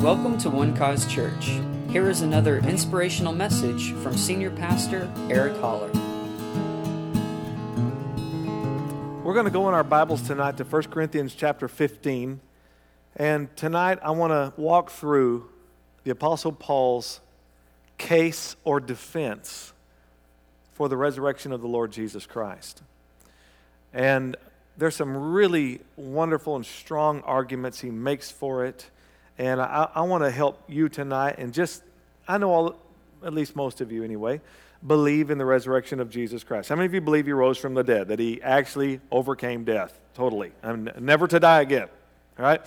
Welcome 0.00 0.36
to 0.38 0.50
One 0.50 0.76
Cause 0.76 1.06
Church. 1.06 1.58
Here 1.88 2.10
is 2.10 2.20
another 2.20 2.58
inspirational 2.58 3.32
message 3.32 3.92
from 3.94 4.14
Senior 4.16 4.50
Pastor 4.50 5.10
Eric 5.30 5.56
Holler. 5.56 5.88
We're 9.24 9.32
going 9.32 9.46
to 9.46 9.50
go 9.50 9.68
in 9.68 9.74
our 9.74 9.82
Bibles 9.82 10.20
tonight 10.20 10.58
to 10.58 10.64
1 10.64 10.82
Corinthians 10.84 11.34
chapter 11.34 11.66
15. 11.66 12.40
And 13.16 13.56
tonight 13.56 13.98
I 14.02 14.10
want 14.10 14.32
to 14.32 14.60
walk 14.60 14.90
through 14.90 15.48
the 16.04 16.10
Apostle 16.10 16.52
Paul's 16.52 17.20
case 17.96 18.54
or 18.64 18.80
defense 18.80 19.72
for 20.74 20.90
the 20.90 20.96
resurrection 20.96 21.52
of 21.52 21.62
the 21.62 21.68
Lord 21.68 21.90
Jesus 21.90 22.26
Christ. 22.26 22.82
And 23.94 24.36
there's 24.76 24.94
some 24.94 25.16
really 25.16 25.80
wonderful 25.96 26.54
and 26.54 26.66
strong 26.66 27.22
arguments 27.22 27.80
he 27.80 27.90
makes 27.90 28.30
for 28.30 28.64
it. 28.66 28.90
And 29.38 29.60
I, 29.60 29.88
I 29.94 30.02
want 30.02 30.24
to 30.24 30.30
help 30.30 30.62
you 30.68 30.88
tonight 30.88 31.36
and 31.38 31.52
just, 31.52 31.82
I 32.26 32.38
know 32.38 32.50
all, 32.50 32.76
at 33.22 33.34
least 33.34 33.54
most 33.54 33.80
of 33.80 33.92
you 33.92 34.02
anyway, 34.02 34.40
believe 34.86 35.30
in 35.30 35.38
the 35.38 35.44
resurrection 35.44 36.00
of 36.00 36.10
Jesus 36.10 36.44
Christ. 36.44 36.68
How 36.68 36.76
many 36.76 36.86
of 36.86 36.94
you 36.94 37.00
believe 37.00 37.26
he 37.26 37.32
rose 37.32 37.58
from 37.58 37.74
the 37.74 37.84
dead, 37.84 38.08
that 38.08 38.18
he 38.18 38.40
actually 38.42 39.00
overcame 39.10 39.64
death 39.64 39.98
totally, 40.14 40.52
and 40.62 40.92
never 40.98 41.26
to 41.28 41.40
die 41.40 41.60
again? 41.60 41.88
All 42.38 42.44
right? 42.44 42.60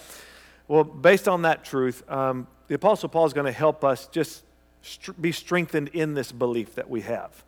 Well, 0.67 0.83
based 0.83 1.27
on 1.27 1.43
that 1.43 1.63
truth, 1.63 2.09
um, 2.09 2.47
the 2.67 2.75
Apostle 2.75 3.09
Paul 3.09 3.25
is 3.25 3.33
going 3.33 3.45
to 3.45 3.51
help 3.51 3.83
us 3.83 4.07
just 4.07 4.43
st- 4.81 5.19
be 5.19 5.31
strengthened 5.31 5.89
in 5.89 6.13
this 6.13 6.31
belief 6.31 6.75
that 6.75 6.89
we 6.89 7.01
have. 7.01 7.43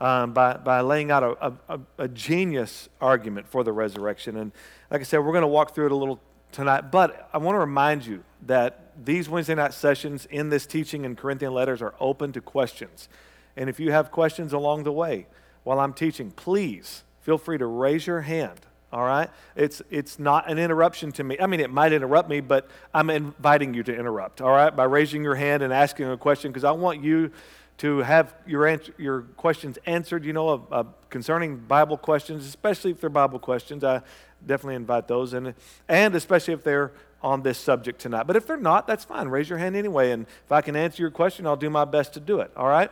Um, 0.00 0.32
by, 0.32 0.54
by 0.54 0.80
laying 0.80 1.12
out 1.12 1.22
a, 1.22 1.52
a, 1.68 1.80
a, 1.98 2.08
genius 2.08 2.88
argument 3.00 3.46
for 3.46 3.62
the 3.62 3.72
resurrection. 3.72 4.36
And 4.36 4.50
like 4.90 5.00
I 5.00 5.04
said, 5.04 5.18
we're 5.18 5.32
going 5.32 5.42
to 5.42 5.48
walk 5.48 5.72
through 5.72 5.86
it 5.86 5.92
a 5.92 5.96
little 5.96 6.20
tonight. 6.54 6.90
But 6.90 7.28
I 7.32 7.38
want 7.38 7.56
to 7.56 7.60
remind 7.60 8.06
you 8.06 8.24
that 8.46 8.92
these 9.04 9.28
Wednesday 9.28 9.54
night 9.54 9.74
sessions 9.74 10.26
in 10.26 10.48
this 10.48 10.66
teaching 10.66 11.04
in 11.04 11.16
Corinthian 11.16 11.52
letters 11.52 11.82
are 11.82 11.94
open 12.00 12.32
to 12.32 12.40
questions. 12.40 13.08
And 13.56 13.68
if 13.68 13.78
you 13.78 13.92
have 13.92 14.10
questions 14.10 14.52
along 14.52 14.84
the 14.84 14.92
way 14.92 15.26
while 15.64 15.80
I'm 15.80 15.92
teaching, 15.92 16.30
please 16.30 17.04
feel 17.20 17.38
free 17.38 17.58
to 17.58 17.66
raise 17.66 18.06
your 18.06 18.22
hand. 18.22 18.60
All 18.92 19.04
right? 19.04 19.28
It's, 19.56 19.82
it's 19.90 20.20
not 20.20 20.48
an 20.48 20.58
interruption 20.58 21.10
to 21.12 21.24
me. 21.24 21.36
I 21.40 21.46
mean, 21.46 21.58
it 21.58 21.70
might 21.70 21.92
interrupt 21.92 22.28
me, 22.28 22.40
but 22.40 22.68
I'm 22.92 23.10
inviting 23.10 23.74
you 23.74 23.82
to 23.82 23.94
interrupt, 23.94 24.40
all 24.40 24.52
right, 24.52 24.74
by 24.74 24.84
raising 24.84 25.24
your 25.24 25.34
hand 25.34 25.64
and 25.64 25.72
asking 25.72 26.08
a 26.08 26.16
question 26.16 26.52
because 26.52 26.62
I 26.62 26.70
want 26.70 27.02
you 27.02 27.32
to 27.78 27.98
have 27.98 28.34
your, 28.46 28.66
answer, 28.66 28.94
your 28.98 29.22
questions 29.22 29.78
answered, 29.86 30.24
you 30.24 30.32
know, 30.32 30.66
uh, 30.70 30.84
concerning 31.10 31.56
Bible 31.56 31.96
questions, 31.96 32.46
especially 32.46 32.92
if 32.92 33.00
they're 33.00 33.10
Bible 33.10 33.38
questions. 33.38 33.82
I 33.82 34.02
definitely 34.46 34.76
invite 34.76 35.08
those, 35.08 35.32
and, 35.32 35.54
and 35.88 36.14
especially 36.14 36.54
if 36.54 36.62
they're 36.62 36.92
on 37.22 37.42
this 37.42 37.58
subject 37.58 38.00
tonight. 38.00 38.24
But 38.24 38.36
if 38.36 38.46
they're 38.46 38.56
not, 38.56 38.86
that's 38.86 39.04
fine. 39.04 39.28
Raise 39.28 39.48
your 39.48 39.58
hand 39.58 39.74
anyway, 39.74 40.10
and 40.12 40.26
if 40.44 40.52
I 40.52 40.60
can 40.60 40.76
answer 40.76 41.02
your 41.02 41.10
question, 41.10 41.46
I'll 41.46 41.56
do 41.56 41.70
my 41.70 41.84
best 41.84 42.14
to 42.14 42.20
do 42.20 42.40
it, 42.40 42.50
all 42.56 42.68
right? 42.68 42.90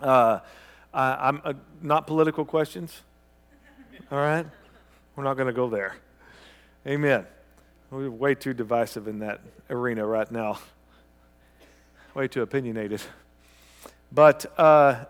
Uh, 0.00 0.38
I, 0.94 1.28
am 1.28 1.42
uh, 1.44 1.52
not 1.82 2.06
political 2.06 2.44
questions, 2.44 3.02
all 4.10 4.18
right? 4.18 4.46
We're 5.16 5.24
not 5.24 5.34
going 5.34 5.48
to 5.48 5.52
go 5.52 5.68
there. 5.68 5.96
Amen. 6.86 7.26
We're 7.90 8.08
way 8.08 8.34
too 8.34 8.54
divisive 8.54 9.08
in 9.08 9.18
that 9.18 9.40
arena 9.68 10.06
right 10.06 10.30
now, 10.30 10.60
way 12.14 12.28
too 12.28 12.42
opinionated. 12.42 13.02
But 14.12 14.46
uh, 14.58 15.04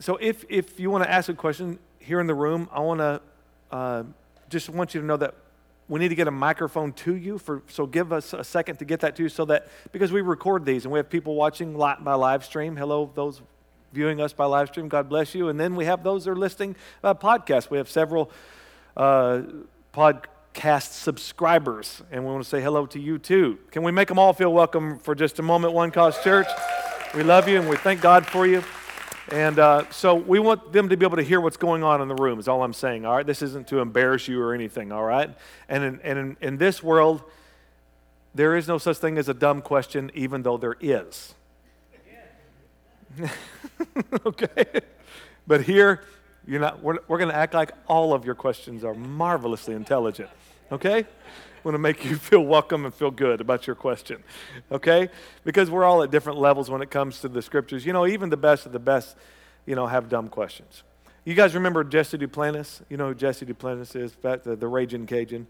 so 0.00 0.16
if, 0.16 0.44
if 0.48 0.78
you 0.78 0.90
want 0.90 1.04
to 1.04 1.10
ask 1.10 1.28
a 1.28 1.34
question 1.34 1.78
here 1.98 2.20
in 2.20 2.26
the 2.26 2.34
room, 2.34 2.68
I 2.72 2.80
want 2.80 3.00
to 3.00 3.20
uh, 3.70 4.04
just 4.48 4.68
want 4.68 4.94
you 4.94 5.00
to 5.00 5.06
know 5.06 5.16
that 5.16 5.34
we 5.88 5.98
need 5.98 6.08
to 6.08 6.14
get 6.14 6.28
a 6.28 6.32
microphone 6.32 6.92
to 6.92 7.16
you 7.16 7.38
for 7.38 7.62
so 7.68 7.86
give 7.86 8.12
us 8.12 8.34
a 8.34 8.44
second 8.44 8.76
to 8.76 8.84
get 8.84 9.00
that 9.00 9.16
to 9.16 9.22
you 9.22 9.28
so 9.28 9.44
that 9.46 9.68
because 9.90 10.12
we 10.12 10.20
record 10.20 10.64
these 10.64 10.84
and 10.84 10.92
we 10.92 10.98
have 10.98 11.08
people 11.08 11.34
watching 11.34 11.76
by 11.76 12.14
live 12.14 12.44
stream. 12.44 12.76
Hello 12.76 13.10
those 13.14 13.40
viewing 13.92 14.20
us 14.20 14.34
by 14.34 14.44
live 14.44 14.68
stream 14.68 14.88
god 14.88 15.08
bless 15.08 15.34
you. 15.34 15.48
And 15.48 15.58
then 15.58 15.76
we 15.76 15.86
have 15.86 16.04
those 16.04 16.24
that 16.24 16.32
are 16.32 16.36
listening 16.36 16.76
uh, 17.02 17.14
podcasts 17.14 17.70
we 17.70 17.78
have 17.78 17.88
several 17.88 18.30
uh, 18.96 19.42
podcast 19.94 20.92
subscribers 20.92 22.02
and 22.12 22.22
we 22.24 22.30
want 22.30 22.42
to 22.44 22.48
say 22.48 22.60
hello 22.60 22.84
to 22.86 23.00
you 23.00 23.18
too. 23.18 23.58
Can 23.70 23.82
we 23.82 23.90
make 23.90 24.08
them 24.08 24.18
all 24.18 24.34
feel 24.34 24.52
welcome 24.52 24.98
for 24.98 25.14
just 25.14 25.38
a 25.38 25.42
moment 25.42 25.72
one 25.72 25.90
cause 25.90 26.22
church 26.22 26.48
we 27.14 27.22
love 27.22 27.48
you 27.48 27.58
and 27.58 27.68
we 27.68 27.76
thank 27.76 28.00
God 28.00 28.26
for 28.26 28.46
you. 28.46 28.62
And 29.30 29.58
uh, 29.58 29.84
so 29.90 30.14
we 30.14 30.38
want 30.38 30.72
them 30.72 30.88
to 30.88 30.96
be 30.96 31.04
able 31.04 31.16
to 31.16 31.22
hear 31.22 31.40
what's 31.40 31.56
going 31.56 31.82
on 31.82 32.00
in 32.00 32.08
the 32.08 32.14
room, 32.14 32.38
is 32.38 32.48
all 32.48 32.62
I'm 32.62 32.72
saying, 32.72 33.04
all 33.04 33.16
right? 33.16 33.26
This 33.26 33.42
isn't 33.42 33.68
to 33.68 33.80
embarrass 33.80 34.26
you 34.26 34.40
or 34.40 34.54
anything, 34.54 34.90
all 34.90 35.04
right? 35.04 35.30
And 35.68 35.84
in, 35.84 36.00
and 36.02 36.18
in, 36.18 36.36
in 36.40 36.56
this 36.56 36.82
world, 36.82 37.22
there 38.34 38.56
is 38.56 38.68
no 38.68 38.78
such 38.78 38.98
thing 38.98 39.18
as 39.18 39.28
a 39.28 39.34
dumb 39.34 39.62
question, 39.62 40.10
even 40.14 40.42
though 40.42 40.56
there 40.56 40.76
is. 40.80 41.34
okay? 44.26 44.64
But 45.46 45.62
here, 45.62 46.02
you're 46.46 46.60
not, 46.60 46.82
we're, 46.82 46.98
we're 47.08 47.18
going 47.18 47.30
to 47.30 47.36
act 47.36 47.54
like 47.54 47.72
all 47.86 48.14
of 48.14 48.24
your 48.24 48.34
questions 48.34 48.84
are 48.84 48.94
marvelously 48.94 49.74
intelligent, 49.74 50.30
okay? 50.72 51.04
Want 51.68 51.74
to 51.74 51.78
make 51.78 52.02
you 52.04 52.16
feel 52.30 52.40
welcome 52.40 52.86
and 52.86 52.94
feel 52.94 53.10
good 53.10 53.42
about 53.42 53.66
your 53.66 53.76
question, 53.76 54.22
okay? 54.72 55.10
Because 55.44 55.70
we're 55.70 55.84
all 55.84 56.02
at 56.02 56.10
different 56.10 56.38
levels 56.38 56.70
when 56.70 56.80
it 56.80 56.90
comes 56.90 57.20
to 57.20 57.28
the 57.28 57.42
scriptures. 57.42 57.84
You 57.84 57.92
know, 57.92 58.06
even 58.06 58.30
the 58.30 58.38
best 58.38 58.64
of 58.64 58.72
the 58.72 58.78
best, 58.78 59.16
you 59.66 59.74
know, 59.74 59.86
have 59.86 60.08
dumb 60.08 60.28
questions. 60.28 60.82
You 61.26 61.34
guys 61.34 61.54
remember 61.54 61.84
Jesse 61.84 62.16
Duplantis? 62.16 62.80
You 62.88 62.96
know 62.96 63.08
who 63.08 63.14
Jesse 63.14 63.44
Duplantis 63.44 63.94
is, 63.94 64.16
the, 64.22 64.56
the 64.56 64.66
Raging 64.66 65.04
Cajun? 65.06 65.46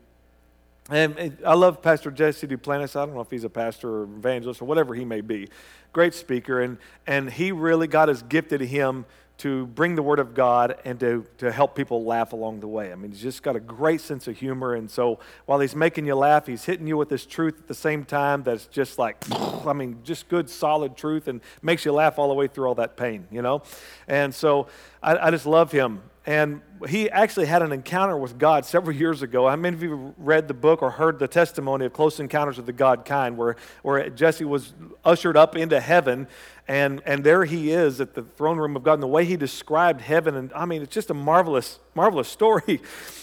And 0.90 1.38
I 1.46 1.54
love 1.54 1.82
Pastor 1.82 2.10
Jesse 2.10 2.48
Duplantis. 2.48 2.96
I 2.96 3.06
don't 3.06 3.14
know 3.14 3.20
if 3.20 3.30
he's 3.30 3.44
a 3.44 3.50
pastor 3.50 3.88
or 3.88 4.02
evangelist 4.02 4.60
or 4.60 4.64
whatever 4.64 4.94
he 4.94 5.04
may 5.04 5.20
be. 5.20 5.48
Great 5.92 6.14
speaker. 6.14 6.60
And, 6.60 6.78
and 7.06 7.30
he 7.30 7.52
really, 7.52 7.86
God 7.86 8.08
has 8.08 8.22
gifted 8.22 8.60
him 8.62 9.04
to 9.38 9.66
bring 9.68 9.94
the 9.94 10.02
Word 10.02 10.18
of 10.18 10.34
God 10.34 10.78
and 10.84 10.98
to, 10.98 11.24
to 11.38 11.52
help 11.52 11.76
people 11.76 12.04
laugh 12.04 12.32
along 12.32 12.58
the 12.58 12.66
way. 12.66 12.90
I 12.92 12.96
mean, 12.96 13.12
he's 13.12 13.22
just 13.22 13.44
got 13.44 13.54
a 13.54 13.60
great 13.60 14.00
sense 14.00 14.26
of 14.26 14.36
humor. 14.36 14.74
And 14.74 14.90
so 14.90 15.20
while 15.46 15.60
he's 15.60 15.76
making 15.76 16.06
you 16.06 16.16
laugh, 16.16 16.46
he's 16.46 16.64
hitting 16.64 16.88
you 16.88 16.96
with 16.96 17.08
this 17.08 17.24
truth 17.24 17.56
at 17.60 17.68
the 17.68 17.74
same 17.74 18.04
time 18.04 18.42
that's 18.42 18.66
just 18.66 18.98
like, 18.98 19.16
I 19.30 19.72
mean, 19.72 19.98
just 20.02 20.28
good, 20.28 20.50
solid 20.50 20.96
truth 20.96 21.28
and 21.28 21.40
makes 21.62 21.84
you 21.84 21.92
laugh 21.92 22.18
all 22.18 22.28
the 22.28 22.34
way 22.34 22.48
through 22.48 22.66
all 22.66 22.74
that 22.76 22.96
pain, 22.96 23.28
you 23.30 23.40
know? 23.40 23.62
And 24.08 24.34
so 24.34 24.66
I, 25.02 25.28
I 25.28 25.30
just 25.30 25.46
love 25.46 25.70
him. 25.70 26.02
And 26.26 26.60
he 26.86 27.10
actually 27.10 27.46
had 27.46 27.62
an 27.62 27.72
encounter 27.72 28.16
with 28.16 28.38
God 28.38 28.64
several 28.64 28.96
years 28.96 29.22
ago. 29.22 29.48
How 29.48 29.56
many 29.56 29.74
of 29.74 29.82
you 29.82 30.14
read 30.18 30.48
the 30.48 30.54
book 30.54 30.82
or 30.82 30.90
heard 30.90 31.18
the 31.18 31.28
testimony 31.28 31.86
of 31.86 31.92
Close 31.92 32.20
Encounters 32.20 32.58
of 32.58 32.66
the 32.66 32.72
God 32.72 33.04
Kind, 33.04 33.36
where, 33.36 33.56
where 33.82 34.08
Jesse 34.10 34.44
was 34.44 34.74
ushered 35.04 35.36
up 35.36 35.56
into 35.56 35.80
heaven 35.80 36.28
and, 36.68 37.00
and 37.06 37.24
there 37.24 37.46
he 37.46 37.70
is 37.70 37.98
at 37.98 38.12
the 38.12 38.22
throne 38.22 38.58
room 38.58 38.76
of 38.76 38.82
God. 38.82 38.94
And 38.94 39.02
the 39.02 39.08
way 39.08 39.24
he 39.24 39.38
described 39.38 40.02
heaven, 40.02 40.36
and 40.36 40.52
I 40.52 40.66
mean, 40.66 40.82
it's 40.82 40.94
just 40.94 41.08
a 41.08 41.14
marvelous, 41.14 41.78
marvelous 41.94 42.28
story. 42.38 42.82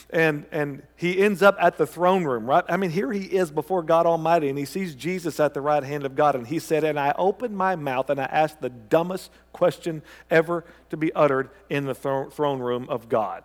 And, 0.10 0.46
and 0.52 0.82
he 0.96 1.20
ends 1.20 1.44
up 1.44 1.56
at 1.60 1.78
the 1.78 1.86
throne 1.86 2.24
room, 2.24 2.48
right? 2.48 2.64
I 2.68 2.78
mean, 2.78 2.90
here 2.90 3.12
he 3.12 3.24
is 3.24 3.52
before 3.52 3.84
God 3.84 4.08
Almighty, 4.08 4.50
and 4.50 4.58
he 4.58 4.66
sees 4.66 4.96
Jesus 4.96 5.40
at 5.40 5.54
the 5.54 5.62
right 5.62 5.84
hand 5.84 6.06
of 6.06 6.16
God. 6.16 6.36
And 6.36 6.48
he 6.48 6.58
said, 6.58 6.84
And 6.84 7.00
I 7.00 7.14
opened 7.18 7.56
my 7.56 7.76
mouth 7.76 8.10
and 8.10 8.20
I 8.20 8.26
asked 8.26 8.62
the 8.62 8.70
dumbest 8.70 9.32
question 9.54 10.02
ever 10.32 10.66
to 10.90 10.98
be 10.98 11.14
uttered 11.14 11.50
in 11.70 11.86
the 11.86 11.96
throne 11.96 12.60
room 12.60 12.88
of 12.90 13.10
God. 13.10 13.44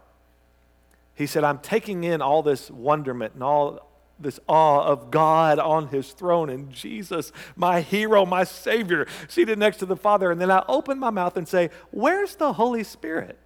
He 1.20 1.26
said, 1.26 1.44
I'm 1.44 1.58
taking 1.58 2.02
in 2.02 2.22
all 2.22 2.42
this 2.42 2.70
wonderment 2.70 3.34
and 3.34 3.42
all 3.42 3.86
this 4.18 4.40
awe 4.48 4.82
of 4.82 5.10
God 5.10 5.58
on 5.58 5.88
his 5.88 6.12
throne 6.12 6.48
and 6.48 6.72
Jesus, 6.72 7.30
my 7.56 7.82
hero, 7.82 8.24
my 8.24 8.42
Savior, 8.44 9.06
seated 9.28 9.58
next 9.58 9.76
to 9.80 9.86
the 9.86 9.98
Father. 9.98 10.30
And 10.30 10.40
then 10.40 10.50
I 10.50 10.64
open 10.66 10.98
my 10.98 11.10
mouth 11.10 11.36
and 11.36 11.46
say, 11.46 11.68
Where's 11.90 12.36
the 12.36 12.54
Holy 12.54 12.82
Spirit? 12.84 13.38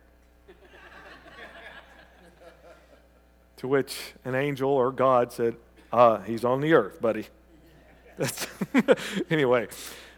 to 3.56 3.66
which 3.66 4.14
an 4.24 4.36
angel 4.36 4.70
or 4.70 4.92
God 4.92 5.32
said, 5.32 5.56
uh, 5.92 6.20
He's 6.20 6.44
on 6.44 6.60
the 6.60 6.74
earth, 6.74 7.00
buddy. 7.00 7.26
That's 8.18 8.46
anyway, 9.30 9.66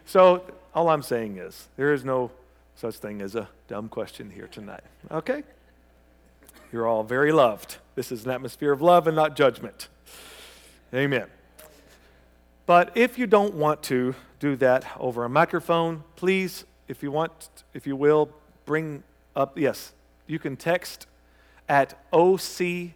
so 0.05 0.43
all 0.75 0.89
I'm 0.89 1.01
saying 1.01 1.39
is 1.39 1.69
there 1.75 1.91
is 1.91 2.05
no 2.05 2.29
such 2.75 2.97
thing 2.97 3.19
as 3.23 3.33
a 3.33 3.49
dumb 3.67 3.89
question 3.89 4.29
here 4.29 4.45
tonight. 4.45 4.83
Okay? 5.09 5.41
You're 6.71 6.87
all 6.87 7.03
very 7.03 7.31
loved. 7.31 7.77
This 7.95 8.11
is 8.11 8.25
an 8.25 8.31
atmosphere 8.31 8.71
of 8.71 8.81
love 8.81 9.07
and 9.07 9.15
not 9.15 9.35
judgment. 9.35 9.87
Amen. 10.93 11.27
But 12.65 12.91
if 12.95 13.17
you 13.17 13.25
don't 13.27 13.55
want 13.55 13.81
to 13.83 14.15
do 14.39 14.57
that 14.57 14.85
over 14.99 15.23
a 15.23 15.29
microphone, 15.29 16.03
please, 16.17 16.65
if 16.87 17.01
you 17.01 17.11
want, 17.11 17.31
if 17.73 17.87
you 17.87 17.95
will, 17.95 18.29
bring 18.65 19.03
up, 19.35 19.57
yes, 19.57 19.93
you 20.27 20.39
can 20.39 20.57
text 20.57 21.07
at 21.69 21.97
OCASK 22.11 22.93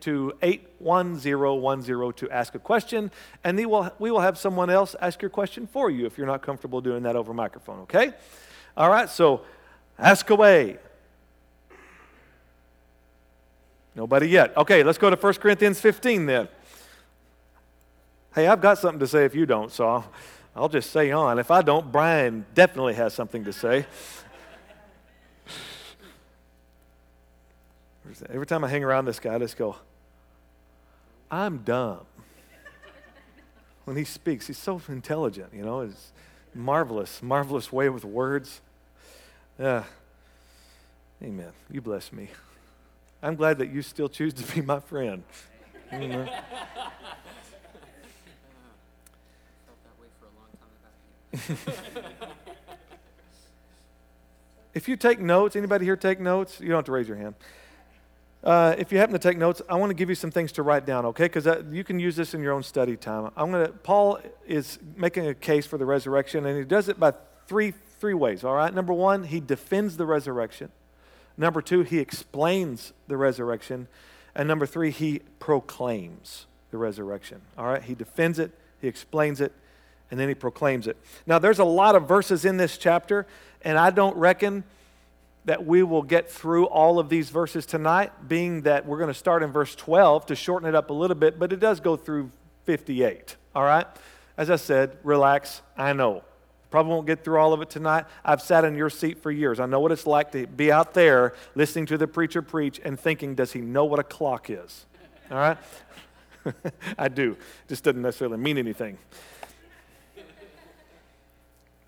to 0.00 0.32
81010 0.42 2.12
to 2.12 2.30
ask 2.30 2.54
a 2.54 2.58
question, 2.58 3.10
and 3.42 3.56
we 3.56 3.64
will, 3.64 3.90
we 3.98 4.10
will 4.10 4.20
have 4.20 4.36
someone 4.36 4.68
else 4.68 4.94
ask 5.00 5.22
your 5.22 5.30
question 5.30 5.66
for 5.66 5.90
you 5.90 6.04
if 6.04 6.18
you're 6.18 6.26
not 6.26 6.42
comfortable 6.42 6.82
doing 6.82 7.02
that 7.04 7.16
over 7.16 7.32
microphone, 7.32 7.80
okay? 7.80 8.12
All 8.76 8.90
right, 8.90 9.08
so 9.08 9.40
ask 9.98 10.28
away. 10.28 10.76
Nobody 13.98 14.28
yet. 14.28 14.56
Okay, 14.56 14.84
let's 14.84 14.96
go 14.96 15.10
to 15.10 15.16
1 15.16 15.34
Corinthians 15.34 15.80
15 15.80 16.26
then. 16.26 16.46
Hey, 18.32 18.46
I've 18.46 18.60
got 18.60 18.78
something 18.78 19.00
to 19.00 19.08
say 19.08 19.24
if 19.24 19.34
you 19.34 19.44
don't, 19.44 19.72
so 19.72 19.88
I'll, 19.88 20.12
I'll 20.54 20.68
just 20.68 20.92
say 20.92 21.10
on. 21.10 21.40
If 21.40 21.50
I 21.50 21.62
don't, 21.62 21.90
Brian 21.90 22.46
definitely 22.54 22.94
has 22.94 23.12
something 23.12 23.42
to 23.42 23.52
say. 23.52 23.86
Every 28.30 28.46
time 28.46 28.62
I 28.62 28.68
hang 28.68 28.84
around 28.84 29.06
this 29.06 29.18
guy, 29.18 29.34
I 29.34 29.38
just 29.40 29.56
go, 29.56 29.74
I'm 31.28 31.58
dumb. 31.58 32.06
When 33.84 33.96
he 33.96 34.04
speaks, 34.04 34.46
he's 34.46 34.58
so 34.58 34.80
intelligent, 34.88 35.52
you 35.52 35.64
know, 35.64 35.80
his 35.80 36.12
marvelous, 36.54 37.20
marvelous 37.20 37.72
way 37.72 37.88
with 37.88 38.04
words. 38.04 38.60
Yeah. 39.58 39.82
Amen. 41.20 41.50
You 41.68 41.80
bless 41.80 42.12
me. 42.12 42.30
I'm 43.22 43.34
glad 43.34 43.58
that 43.58 43.70
you 43.70 43.82
still 43.82 44.08
choose 44.08 44.32
to 44.34 44.54
be 44.54 44.62
my 44.62 44.80
friend. 44.80 45.22
if 54.74 54.86
you 54.86 54.96
take 54.96 55.18
notes, 55.18 55.56
anybody 55.56 55.84
here 55.84 55.96
take 55.96 56.20
notes? 56.20 56.60
You 56.60 56.68
don't 56.68 56.76
have 56.76 56.84
to 56.84 56.92
raise 56.92 57.08
your 57.08 57.16
hand. 57.16 57.34
Uh, 58.44 58.76
if 58.78 58.92
you 58.92 58.98
happen 58.98 59.12
to 59.14 59.18
take 59.18 59.36
notes, 59.36 59.60
I 59.68 59.74
want 59.74 59.90
to 59.90 59.94
give 59.94 60.08
you 60.08 60.14
some 60.14 60.30
things 60.30 60.52
to 60.52 60.62
write 60.62 60.86
down, 60.86 61.04
okay? 61.06 61.24
Because 61.24 61.48
you 61.72 61.82
can 61.82 61.98
use 61.98 62.14
this 62.14 62.34
in 62.34 62.42
your 62.42 62.52
own 62.52 62.62
study 62.62 62.96
time. 62.96 63.32
I'm 63.36 63.50
to. 63.52 63.68
Paul 63.82 64.20
is 64.46 64.78
making 64.96 65.26
a 65.26 65.34
case 65.34 65.66
for 65.66 65.76
the 65.76 65.86
resurrection, 65.86 66.46
and 66.46 66.56
he 66.56 66.64
does 66.64 66.88
it 66.88 67.00
by 67.00 67.14
three 67.46 67.74
three 67.98 68.14
ways. 68.14 68.44
All 68.44 68.54
right. 68.54 68.72
Number 68.72 68.92
one, 68.92 69.24
he 69.24 69.40
defends 69.40 69.96
the 69.96 70.06
resurrection. 70.06 70.70
Number 71.38 71.62
two, 71.62 71.82
he 71.82 72.00
explains 72.00 72.92
the 73.06 73.16
resurrection, 73.16 73.86
and 74.34 74.46
number 74.46 74.66
three, 74.66 74.90
he 74.90 75.20
proclaims 75.38 76.46
the 76.70 76.78
resurrection. 76.78 77.40
All 77.56 77.66
right. 77.66 77.82
He 77.82 77.94
defends 77.94 78.38
it. 78.38 78.50
He 78.80 78.88
explains 78.88 79.40
it, 79.40 79.52
and 80.10 80.20
then 80.20 80.28
he 80.28 80.34
proclaims 80.34 80.86
it. 80.86 80.96
Now, 81.26 81.38
there's 81.38 81.58
a 81.58 81.64
lot 81.64 81.94
of 81.94 82.06
verses 82.06 82.44
in 82.44 82.56
this 82.56 82.76
chapter, 82.76 83.26
and 83.62 83.78
I 83.78 83.90
don't 83.90 84.16
reckon 84.16 84.64
that 85.44 85.64
we 85.64 85.82
will 85.82 86.02
get 86.02 86.30
through 86.30 86.66
all 86.66 86.98
of 86.98 87.08
these 87.08 87.30
verses 87.30 87.64
tonight, 87.64 88.12
being 88.28 88.62
that 88.62 88.84
we're 88.84 88.98
going 88.98 89.08
to 89.08 89.14
start 89.14 89.42
in 89.42 89.50
verse 89.50 89.74
12 89.74 90.26
to 90.26 90.36
shorten 90.36 90.68
it 90.68 90.74
up 90.74 90.90
a 90.90 90.92
little 90.92 91.16
bit, 91.16 91.38
but 91.38 91.52
it 91.52 91.58
does 91.58 91.80
go 91.80 91.96
through 91.96 92.30
58. 92.64 93.36
All 93.54 93.62
right? 93.62 93.86
As 94.36 94.50
I 94.50 94.56
said, 94.56 94.98
relax. 95.02 95.62
I 95.76 95.92
know. 95.94 96.22
Probably 96.70 96.90
won't 96.90 97.06
get 97.06 97.24
through 97.24 97.38
all 97.38 97.52
of 97.52 97.62
it 97.62 97.70
tonight. 97.70 98.04
I've 98.24 98.42
sat 98.42 98.64
in 98.64 98.74
your 98.74 98.90
seat 98.90 99.22
for 99.22 99.30
years. 99.30 99.58
I 99.58 99.66
know 99.66 99.80
what 99.80 99.90
it's 99.90 100.06
like 100.06 100.32
to 100.32 100.46
be 100.46 100.70
out 100.70 100.92
there 100.92 101.34
listening 101.54 101.86
to 101.86 101.98
the 101.98 102.06
preacher 102.06 102.42
preach 102.42 102.80
and 102.84 103.00
thinking, 103.00 103.34
does 103.34 103.52
he 103.52 103.60
know 103.60 103.86
what 103.86 103.98
a 103.98 104.02
clock 104.02 104.50
is? 104.50 104.84
All 105.30 105.38
right? 105.38 105.58
I 106.98 107.08
do. 107.08 107.36
Just 107.68 107.84
doesn't 107.84 108.02
necessarily 108.02 108.36
mean 108.36 108.58
anything. 108.58 108.98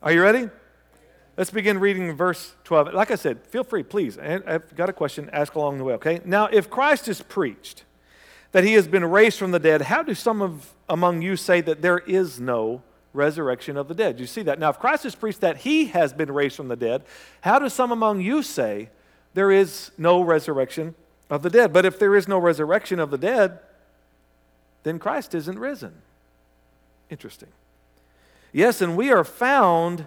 Are 0.03 0.13
you 0.13 0.23
ready? 0.23 0.49
Let's 1.37 1.51
begin 1.51 1.79
reading 1.79 2.15
verse 2.17 2.55
12. 2.65 2.95
Like 2.95 3.11
I 3.11 3.17
said, 3.17 3.47
feel 3.47 3.65
free, 3.65 3.83
please. 3.83 4.19
I've 4.19 4.75
got 4.75 4.89
a 4.89 4.95
question, 4.95 5.29
ask 5.33 5.55
along 5.55 5.79
the 5.79 5.85
way, 5.85 5.95
okay? 5.95 6.21
Now, 6.25 6.47
if 6.47 6.71
Christ 6.71 7.07
is 7.07 7.21
preached 7.21 7.85
that 8.53 8.65
he 8.65 8.75
has 8.75 8.89
been 8.89 9.05
raised 9.05 9.39
from 9.39 9.51
the 9.51 9.59
dead, 9.59 9.83
how 9.83 10.03
do 10.03 10.15
some 10.15 10.41
of 10.41 10.73
among 10.89 11.23
you 11.23 11.37
say 11.37 11.61
that 11.61 11.83
there 11.83 11.99
is 11.99 12.41
no 12.41 12.83
resurrection 13.13 13.77
of 13.77 13.89
the 13.89 13.95
dead? 13.95 14.21
You 14.21 14.27
see 14.27 14.43
that? 14.43 14.59
Now, 14.59 14.71
if 14.71 14.79
Christ 14.79 15.05
has 15.05 15.15
preached 15.15 15.41
that 15.41 15.59
he 15.59 15.87
has 15.87 16.13
been 16.13 16.33
raised 16.33 16.57
from 16.57 16.69
the 16.69 16.77
dead, 16.77 17.03
how 17.43 17.59
do 17.59 17.69
some 17.69 17.93
among 17.93 18.21
you 18.21 18.43
say 18.43 18.91
there 19.35 19.51
is 19.51 19.91
no 19.99 20.23
resurrection 20.23 20.95
of 21.29 21.43
the 21.43 21.51
dead? 21.51 21.73
But 21.73 21.85
if 21.85 21.99
there 21.99 22.15
is 22.15 22.29
no 22.29 22.39
resurrection 22.39 22.99
of 22.99 23.11
the 23.11 23.19
dead, 23.19 23.59
then 24.83 24.99
Christ 24.99 25.35
isn't 25.35 25.59
risen. 25.59 25.93
Interesting. 27.11 27.49
Yes, 28.53 28.81
and 28.81 28.97
we 28.97 29.11
are 29.11 29.25
found 29.25 30.07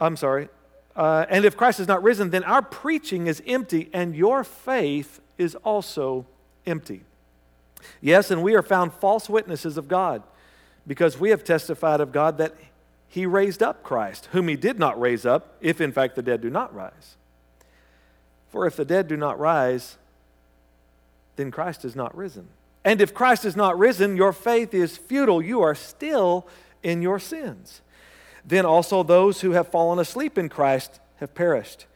I'm 0.00 0.16
sorry. 0.16 0.48
Uh, 0.96 1.26
and 1.28 1.44
if 1.44 1.56
Christ 1.56 1.78
is 1.78 1.86
not 1.86 2.02
risen, 2.02 2.30
then 2.30 2.42
our 2.44 2.62
preaching 2.62 3.26
is 3.26 3.42
empty 3.46 3.90
and 3.92 4.16
your 4.16 4.42
faith 4.42 5.20
is 5.38 5.54
also 5.56 6.26
empty. 6.66 7.02
Yes, 8.00 8.30
and 8.30 8.42
we 8.42 8.54
are 8.54 8.62
found 8.62 8.92
false 8.92 9.28
witnesses 9.28 9.76
of 9.76 9.88
God 9.88 10.22
because 10.90 11.20
we 11.20 11.30
have 11.30 11.44
testified 11.44 12.00
of 12.00 12.10
God 12.10 12.38
that 12.38 12.56
he 13.06 13.24
raised 13.24 13.62
up 13.62 13.84
Christ, 13.84 14.28
whom 14.32 14.48
he 14.48 14.56
did 14.56 14.76
not 14.76 15.00
raise 15.00 15.24
up, 15.24 15.54
if 15.60 15.80
in 15.80 15.92
fact 15.92 16.16
the 16.16 16.22
dead 16.22 16.40
do 16.40 16.50
not 16.50 16.74
rise. 16.74 17.14
For 18.50 18.66
if 18.66 18.74
the 18.74 18.84
dead 18.84 19.06
do 19.06 19.16
not 19.16 19.38
rise, 19.38 19.96
then 21.36 21.52
Christ 21.52 21.84
is 21.84 21.94
not 21.94 22.16
risen. 22.16 22.48
And 22.84 23.00
if 23.00 23.14
Christ 23.14 23.44
is 23.44 23.54
not 23.54 23.78
risen, 23.78 24.16
your 24.16 24.32
faith 24.32 24.74
is 24.74 24.96
futile. 24.96 25.40
You 25.40 25.62
are 25.62 25.76
still 25.76 26.48
in 26.82 27.02
your 27.02 27.20
sins 27.20 27.82
then 28.44 28.64
also 28.64 29.02
those 29.02 29.40
who 29.40 29.52
have 29.52 29.68
fallen 29.68 29.98
asleep 29.98 30.38
in 30.38 30.48
Christ 30.48 31.00
have 31.16 31.34
perished. 31.34 31.86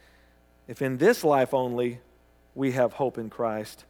If 0.68 0.82
in 0.82 0.98
this 0.98 1.24
life 1.24 1.54
only 1.54 2.00
we 2.54 2.72
have 2.72 2.94
hope 2.94 3.18
in 3.18 3.30
Christ, 3.30 3.84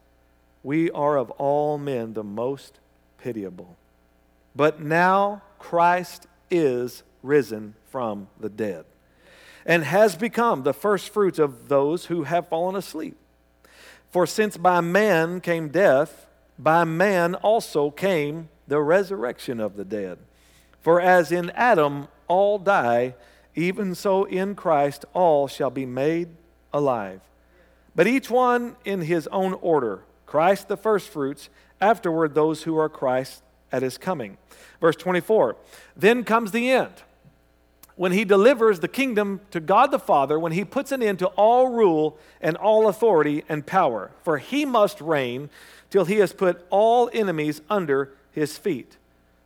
we 0.63 0.91
are 0.91 1.17
of 1.17 1.31
all 1.33 1.79
men 1.79 2.15
the 2.15 2.25
most 2.25 2.79
pitiable. 3.19 3.77
But 4.55 4.81
now 4.81 5.43
Christ 5.59 6.27
is 6.51 7.03
risen 7.23 7.75
from 7.87 8.29
the 8.39 8.49
dead 8.49 8.85
and 9.67 9.85
has 9.85 10.15
become 10.15 10.63
the 10.63 10.75
firstfruits 10.75 11.39
of 11.39 11.69
those 11.69 12.07
who 12.07 12.25
have 12.25 12.49
fallen 12.49 12.77
asleep. 12.77 13.17
For 14.11 14.27
since 14.27 14.57
by 14.57 14.81
man 14.81 15.41
came 15.41 15.69
death, 15.69 16.27
by 16.59 16.85
man 16.85 17.35
also 17.35 17.91
came 17.91 18.49
the 18.69 18.81
resurrection 18.81 19.61
of 19.61 19.77
the 19.77 19.85
dead. 19.85 20.19
For 20.81 21.01
as 21.01 21.33
in 21.33 21.51
Adam 21.51 22.09
all 22.29 22.59
die, 22.59 23.15
even 23.55 23.95
so 23.95 24.25
in 24.25 24.55
Christ 24.55 25.05
all 25.15 25.49
shall 25.49 25.71
be 25.71 25.87
made 25.87 26.29
alive. 26.73 27.21
But 27.97 28.07
each 28.07 28.31
one 28.31 28.77
in 28.85 29.03
his 29.03 29.27
own 29.29 29.55
order 29.55 30.03
Christ 30.27 30.69
the 30.69 30.77
firstfruits, 30.77 31.49
afterward 31.81 32.35
those 32.35 32.65
who 32.65 32.77
are 32.77 32.89
Christ 32.89 33.43
at 33.73 33.83
his 33.83 33.99
coming. 33.99 34.39
Verse 34.81 34.97
24 34.97 35.57
Then 35.97 36.25
comes 36.25 36.53
the 36.53 36.71
end. 36.71 36.93
When 37.97 38.13
he 38.13 38.25
delivers 38.25 38.81
the 38.81 38.89
kingdom 38.89 39.41
to 39.53 39.61
God 39.61 39.93
the 39.93 40.01
Father, 40.01 40.39
when 40.39 40.53
he 40.53 40.65
puts 40.65 40.91
an 40.91 41.03
end 41.03 41.21
to 41.21 41.29
all 41.29 41.69
rule 41.69 42.19
and 42.41 42.57
all 42.57 42.89
authority 42.89 43.45
and 43.49 43.65
power, 43.65 44.11
for 44.25 44.39
he 44.39 44.65
must 44.65 45.01
reign 45.01 45.49
till 45.91 46.05
he 46.05 46.17
has 46.17 46.33
put 46.33 46.67
all 46.71 47.09
enemies 47.13 47.61
under 47.71 48.13
his 48.33 48.59
feet. 48.59 48.97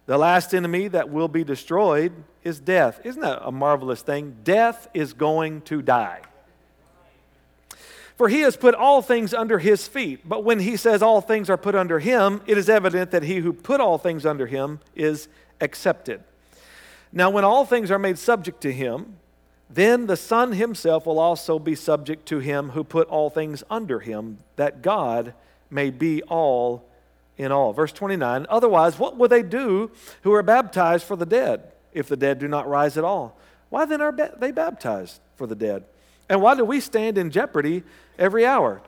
The 0.07 0.17
last 0.17 0.55
enemy 0.55 0.89
that 0.89 1.11
will 1.11 1.29
be 1.29 1.45
destroyed 1.45 2.13
is 2.43 2.59
death. 2.59 3.01
Isn't 3.05 3.21
that 3.21 3.47
a 3.47 3.53
marvelous 3.53 4.01
thing? 4.01 4.39
Death 4.45 4.89
is 4.95 5.13
going 5.13 5.61
to 5.63 5.83
die. 5.83 6.23
For 8.19 8.29
he 8.29 8.41
has 8.41 8.57
put 8.57 8.75
all 8.75 9.01
things 9.01 9.33
under 9.33 9.61
his 9.61 9.87
feet. 9.87 10.29
But 10.29 10.43
when 10.43 10.59
he 10.59 10.77
says 10.77 11.03
all 11.03 11.21
things 11.21 11.49
are 11.49 11.57
put 11.57 11.77
under 11.77 12.01
him, 12.01 12.43
it 12.47 12.59
is 12.59 12.69
evident 12.69 13.13
that 13.13 13.23
he 13.23 13.37
who 13.37 13.53
put 13.53 13.81
all 13.81 13.97
things 13.97 14.27
under 14.27 14.47
him 14.47 14.81
is 14.97 15.29
accepted. 15.61 16.25
Now, 17.13 17.31
when 17.31 17.45
all 17.45 17.65
things 17.65 17.93
are 17.93 17.99
made 17.99 18.19
subject 18.19 18.61
to 18.63 18.73
him, 18.73 19.17
then 19.71 20.07
the 20.09 20.17
Son 20.17 20.53
himself 20.53 21.07
will 21.07 21.21
also 21.21 21.61
be 21.61 21.77
subject 21.77 22.27
to 22.27 22.41
him 22.41 22.71
who 22.71 22.83
put 22.83 23.07
all 23.07 23.31
things 23.31 23.63
under 23.71 24.01
him, 24.01 24.39
that 24.57 24.83
God 24.83 25.33
may 25.71 25.91
be 25.91 26.21
all 26.25 26.89
in 27.37 27.53
all. 27.53 27.73
Verse 27.73 27.93
29 27.93 28.47
Otherwise, 28.49 28.99
what 28.99 29.17
will 29.17 29.29
they 29.29 29.45
do 29.45 29.93
who 30.23 30.33
are 30.35 30.43
baptized 30.43 31.05
for 31.05 31.15
the 31.15 31.25
dead 31.25 31.71
if 31.93 32.09
the 32.09 32.17
dead 32.17 32.41
do 32.41 32.49
not 32.49 32.69
rise 32.69 32.99
at 32.99 33.05
all? 33.05 33.39
Why 33.69 33.85
then 33.85 34.01
are 34.01 34.13
they 34.13 34.51
baptized 34.51 35.21
for 35.37 35.47
the 35.47 35.55
dead? 35.55 35.85
And 36.29 36.43
why 36.43 36.55
do 36.55 36.65
we 36.65 36.81
stand 36.81 37.17
in 37.19 37.31
jeopardy 37.31 37.85
every 38.19 38.45
hour? 38.45 38.83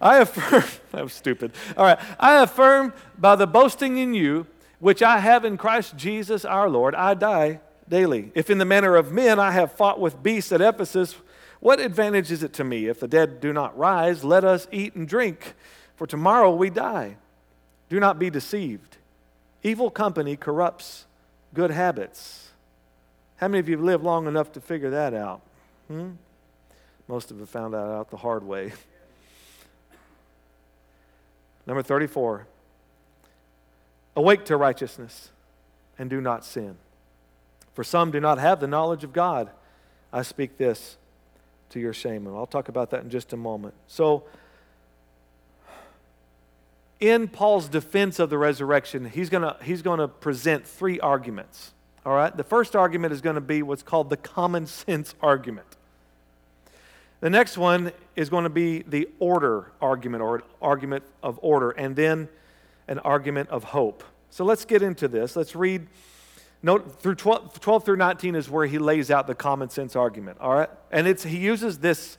I 0.00 0.18
affirm, 0.18 0.64
was 1.02 1.12
stupid. 1.12 1.52
All 1.76 1.84
right. 1.84 1.98
I 2.18 2.42
affirm 2.42 2.92
by 3.16 3.36
the 3.36 3.46
boasting 3.46 3.96
in 3.98 4.14
you, 4.14 4.46
which 4.80 5.02
I 5.02 5.18
have 5.18 5.44
in 5.44 5.56
Christ 5.56 5.96
Jesus 5.96 6.44
our 6.44 6.68
Lord, 6.68 6.94
I 6.94 7.14
die 7.14 7.60
daily. 7.88 8.30
If 8.34 8.50
in 8.50 8.58
the 8.58 8.64
manner 8.64 8.96
of 8.96 9.12
men 9.12 9.38
I 9.38 9.52
have 9.52 9.72
fought 9.72 9.98
with 10.00 10.22
beasts 10.22 10.52
at 10.52 10.60
Ephesus, 10.60 11.16
what 11.60 11.80
advantage 11.80 12.30
is 12.30 12.42
it 12.42 12.52
to 12.54 12.64
me 12.64 12.86
if 12.86 13.00
the 13.00 13.08
dead 13.08 13.40
do 13.40 13.52
not 13.52 13.76
rise? 13.76 14.22
Let 14.24 14.44
us 14.44 14.68
eat 14.70 14.94
and 14.94 15.08
drink, 15.08 15.54
for 15.96 16.06
tomorrow 16.06 16.54
we 16.54 16.70
die. 16.70 17.16
Do 17.88 17.98
not 17.98 18.18
be 18.18 18.30
deceived. 18.30 18.98
Evil 19.62 19.90
company 19.90 20.36
corrupts 20.36 21.06
good 21.54 21.70
habits. 21.70 22.47
How 23.38 23.48
many 23.48 23.60
of 23.60 23.68
you 23.68 23.76
have 23.76 23.84
lived 23.84 24.04
long 24.04 24.26
enough 24.26 24.52
to 24.52 24.60
figure 24.60 24.90
that 24.90 25.14
out? 25.14 25.40
Hmm? 25.86 26.10
Most 27.06 27.30
of 27.30 27.38
you 27.38 27.46
found 27.46 27.74
that 27.74 27.78
out 27.78 28.10
the 28.10 28.18
hard 28.18 28.44
way. 28.44 28.72
Number 31.66 31.82
34 31.82 32.46
Awake 34.16 34.44
to 34.46 34.56
righteousness 34.56 35.30
and 35.98 36.10
do 36.10 36.20
not 36.20 36.44
sin. 36.44 36.76
For 37.74 37.84
some 37.84 38.10
do 38.10 38.18
not 38.18 38.38
have 38.38 38.58
the 38.58 38.66
knowledge 38.66 39.04
of 39.04 39.12
God. 39.12 39.50
I 40.12 40.22
speak 40.22 40.58
this 40.58 40.96
to 41.70 41.78
your 41.78 41.92
shame. 41.92 42.26
And 42.26 42.36
I'll 42.36 42.46
talk 42.46 42.68
about 42.68 42.90
that 42.90 43.02
in 43.02 43.10
just 43.10 43.32
a 43.32 43.36
moment. 43.36 43.74
So, 43.86 44.24
in 46.98 47.28
Paul's 47.28 47.68
defense 47.68 48.18
of 48.18 48.30
the 48.30 48.38
resurrection, 48.38 49.04
he's 49.04 49.30
going 49.30 49.54
he's 49.62 49.82
going 49.82 50.00
to 50.00 50.08
present 50.08 50.66
three 50.66 50.98
arguments. 50.98 51.72
All 52.08 52.14
right? 52.14 52.34
The 52.34 52.42
first 52.42 52.74
argument 52.74 53.12
is 53.12 53.20
going 53.20 53.34
to 53.34 53.42
be 53.42 53.62
what's 53.62 53.82
called 53.82 54.08
the 54.08 54.16
common 54.16 54.66
sense 54.66 55.14
argument. 55.20 55.66
The 57.20 57.28
next 57.28 57.58
one 57.58 57.92
is 58.16 58.30
going 58.30 58.44
to 58.44 58.50
be 58.50 58.80
the 58.80 59.10
order 59.18 59.70
argument 59.82 60.22
or 60.22 60.42
argument 60.62 61.04
of 61.22 61.38
order, 61.42 61.70
and 61.72 61.94
then 61.94 62.30
an 62.86 62.98
argument 63.00 63.50
of 63.50 63.62
hope. 63.62 64.02
So 64.30 64.42
let's 64.42 64.64
get 64.64 64.80
into 64.80 65.06
this. 65.06 65.36
Let's 65.36 65.54
read. 65.54 65.86
Note 66.62 66.98
through 67.02 67.16
12, 67.16 67.60
12 67.60 67.84
through 67.84 67.96
19 67.96 68.36
is 68.36 68.48
where 68.48 68.64
he 68.64 68.78
lays 68.78 69.10
out 69.10 69.26
the 69.26 69.34
common 69.34 69.68
sense 69.68 69.94
argument. 69.94 70.38
All 70.40 70.54
right? 70.54 70.70
And 70.90 71.06
it's, 71.06 71.24
he 71.24 71.36
uses 71.36 71.80
this, 71.80 72.16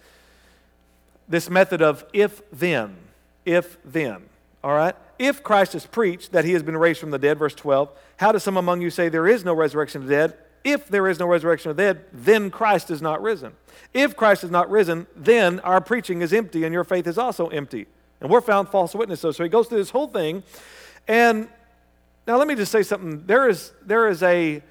this 1.28 1.50
method 1.50 1.82
of 1.82 2.06
if 2.14 2.44
then, 2.52 2.96
if 3.44 3.80
then. 3.84 4.30
All 4.64 4.74
right? 4.74 4.96
If 5.18 5.44
Christ 5.44 5.74
has 5.74 5.86
preached 5.86 6.32
that 6.32 6.46
he 6.46 6.54
has 6.54 6.64
been 6.64 6.78
raised 6.78 7.00
from 7.00 7.12
the 7.12 7.20
dead, 7.20 7.38
verse 7.38 7.56
12, 7.56 7.90
how 8.18 8.32
do 8.32 8.40
some 8.40 8.58
among 8.58 8.82
you 8.82 8.90
say 8.90 9.10
there 9.10 9.28
is 9.28 9.44
no 9.44 9.54
resurrection 9.54 10.02
of 10.02 10.08
the 10.08 10.16
dead? 10.16 10.38
If 10.64 10.88
there 10.88 11.08
is 11.08 11.20
no 11.20 11.26
resurrection 11.26 11.72
of 11.72 11.78
the 11.78 11.84
dead, 11.84 12.06
then 12.12 12.52
Christ 12.52 12.92
is 12.92 13.02
not 13.02 13.22
risen. 13.22 13.54
If 13.94 14.16
Christ 14.16 14.44
is 14.44 14.52
not 14.52 14.70
risen, 14.70 15.08
then 15.16 15.60
our 15.62 15.82
preaching 15.82 16.22
is 16.22 16.34
empty 16.34 16.64
and 16.64 16.74
your 16.74 16.84
faith 16.84 17.08
is 17.08 17.18
also 17.18 17.48
empty. 17.48 17.88
And 18.22 18.30
we're 18.30 18.42
found 18.42 18.70
false 18.70 18.94
witnesses. 18.94 19.38
So 19.38 19.44
he 19.44 19.50
goes 19.50 19.68
through 19.68 19.78
this 19.78 19.90
whole 19.90 20.08
thing. 20.08 20.44
And 21.08 21.48
now 22.28 22.38
let 22.38 22.48
me 22.48 22.56
just 22.56 22.72
say 22.72 22.84
something. 22.84 23.26
There 23.26 23.48
is, 23.48 23.72
there 23.86 24.10
is 24.10 24.22
a, 24.22 24.62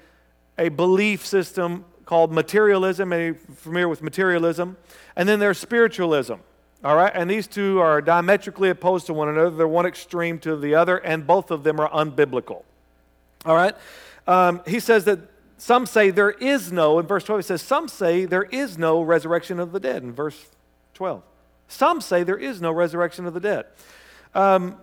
a 0.57 0.69
belief 0.69 1.25
system 1.25 1.85
called 2.05 2.31
materialism. 2.31 3.11
Are 3.11 3.27
you 3.27 3.33
familiar 3.33 3.87
with 3.87 4.03
materialism? 4.03 4.77
And 5.15 5.27
then 5.27 5.39
there's 5.39 5.57
spiritualism. 5.57 6.35
All 6.83 6.95
right? 6.95 7.11
And 7.13 7.29
these 7.29 7.47
two 7.47 7.79
are 7.79 8.01
diametrically 8.01 8.69
opposed 8.69 9.07
to 9.07 9.13
one 9.13 9.29
another. 9.29 9.49
They're 9.49 9.67
one 9.67 9.85
extreme 9.85 10.39
to 10.39 10.55
the 10.55 10.75
other, 10.75 10.97
and 10.97 11.27
both 11.27 11.51
of 11.51 11.63
them 11.63 11.79
are 11.79 11.89
unbiblical. 11.89 12.63
All 13.45 13.55
right? 13.55 13.75
Um, 14.27 14.61
he 14.65 14.79
says 14.79 15.05
that 15.05 15.19
some 15.57 15.85
say 15.85 16.09
there 16.09 16.31
is 16.31 16.71
no, 16.71 16.99
in 16.99 17.05
verse 17.05 17.23
12, 17.25 17.39
he 17.39 17.43
says, 17.43 17.61
some 17.61 17.87
say 17.87 18.25
there 18.25 18.43
is 18.43 18.77
no 18.77 19.01
resurrection 19.01 19.59
of 19.59 19.71
the 19.71 19.79
dead, 19.79 20.03
in 20.03 20.13
verse 20.13 20.47
12. 20.93 21.21
Some 21.67 22.01
say 22.01 22.23
there 22.23 22.37
is 22.37 22.61
no 22.61 22.71
resurrection 22.71 23.25
of 23.25 23.33
the 23.33 23.39
dead. 23.39 23.65
Um, 24.33 24.77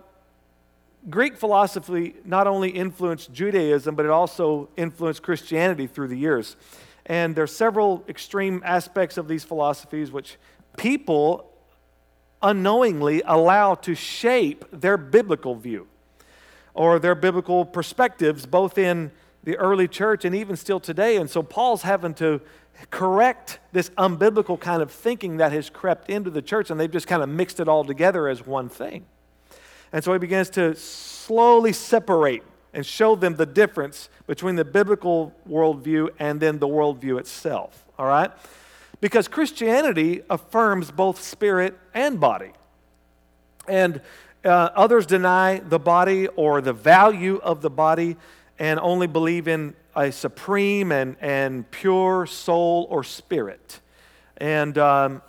Greek 1.09 1.37
philosophy 1.37 2.15
not 2.25 2.47
only 2.47 2.69
influenced 2.69 3.31
Judaism, 3.33 3.95
but 3.95 4.05
it 4.05 4.11
also 4.11 4.69
influenced 4.77 5.23
Christianity 5.23 5.87
through 5.87 6.09
the 6.09 6.17
years. 6.17 6.55
And 7.05 7.35
there 7.35 7.43
are 7.43 7.47
several 7.47 8.03
extreme 8.09 8.61
aspects 8.65 9.17
of 9.17 9.27
these 9.27 9.43
philosophies 9.43 10.11
which 10.11 10.37
people 10.77 11.49
unknowingly 12.47 13.21
allow 13.25 13.75
to 13.75 13.93
shape 13.93 14.63
their 14.71 14.97
biblical 14.97 15.55
view 15.55 15.87
or 16.73 16.97
their 16.97 17.15
biblical 17.15 17.65
perspectives, 17.65 18.45
both 18.45 18.77
in 18.77 19.11
the 19.43 19.57
early 19.57 19.87
church 19.87 20.23
and 20.23 20.33
even 20.33 20.55
still 20.55 20.79
today. 20.79 21.17
And 21.17 21.29
so 21.29 21.43
Paul's 21.43 21.81
having 21.81 22.13
to 22.15 22.39
correct 22.89 23.59
this 23.71 23.89
unbiblical 23.91 24.59
kind 24.59 24.81
of 24.81 24.91
thinking 24.91 25.37
that 25.37 25.51
has 25.51 25.69
crept 25.69 26.09
into 26.09 26.29
the 26.29 26.41
church, 26.41 26.69
and 26.69 26.79
they've 26.79 26.91
just 26.91 27.07
kind 27.07 27.23
of 27.23 27.29
mixed 27.29 27.59
it 27.59 27.67
all 27.67 27.83
together 27.83 28.27
as 28.27 28.45
one 28.45 28.69
thing. 28.69 29.05
And 29.91 30.03
so 30.03 30.13
he 30.13 30.19
begins 30.19 30.49
to 30.51 30.75
slowly 30.75 31.73
separate 31.73 32.43
and 32.73 32.85
show 32.85 33.15
them 33.15 33.35
the 33.35 33.45
difference 33.45 34.09
between 34.27 34.55
the 34.55 34.65
biblical 34.65 35.33
worldview 35.49 36.09
and 36.19 36.39
then 36.39 36.59
the 36.59 36.67
worldview 36.67 37.19
itself. 37.19 37.85
All 37.97 38.05
right? 38.05 38.31
Because 38.99 39.27
Christianity 39.27 40.23
affirms 40.29 40.91
both 40.91 41.21
spirit 41.21 41.77
and 41.93 42.19
body. 42.19 42.51
And 43.67 44.01
uh, 44.43 44.69
others 44.75 45.05
deny 45.05 45.59
the 45.59 45.79
body 45.79 46.27
or 46.29 46.61
the 46.61 46.73
value 46.73 47.37
of 47.37 47.61
the 47.61 47.69
body 47.69 48.17
and 48.57 48.79
only 48.79 49.07
believe 49.07 49.47
in 49.47 49.75
a 49.95 50.11
supreme 50.11 50.91
and, 50.91 51.15
and 51.21 51.69
pure 51.69 52.25
soul 52.25 52.87
or 52.89 53.03
spirit. 53.03 53.79
And 54.37 54.77
um, 54.77 55.21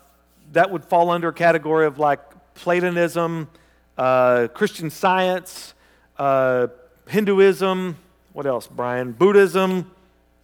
that 0.53 0.71
would 0.71 0.85
fall 0.85 1.11
under 1.11 1.29
a 1.29 1.33
category 1.33 1.87
of 1.87 1.99
like 1.99 2.21
Platonism, 2.55 3.49
uh, 3.97 4.49
Christian 4.55 4.91
science, 4.91 5.75
uh, 6.19 6.69
Hinduism, 7.09 7.97
what 8.33 8.47
else, 8.47 8.67
Brian? 8.67 9.13
Buddhism, 9.13 9.91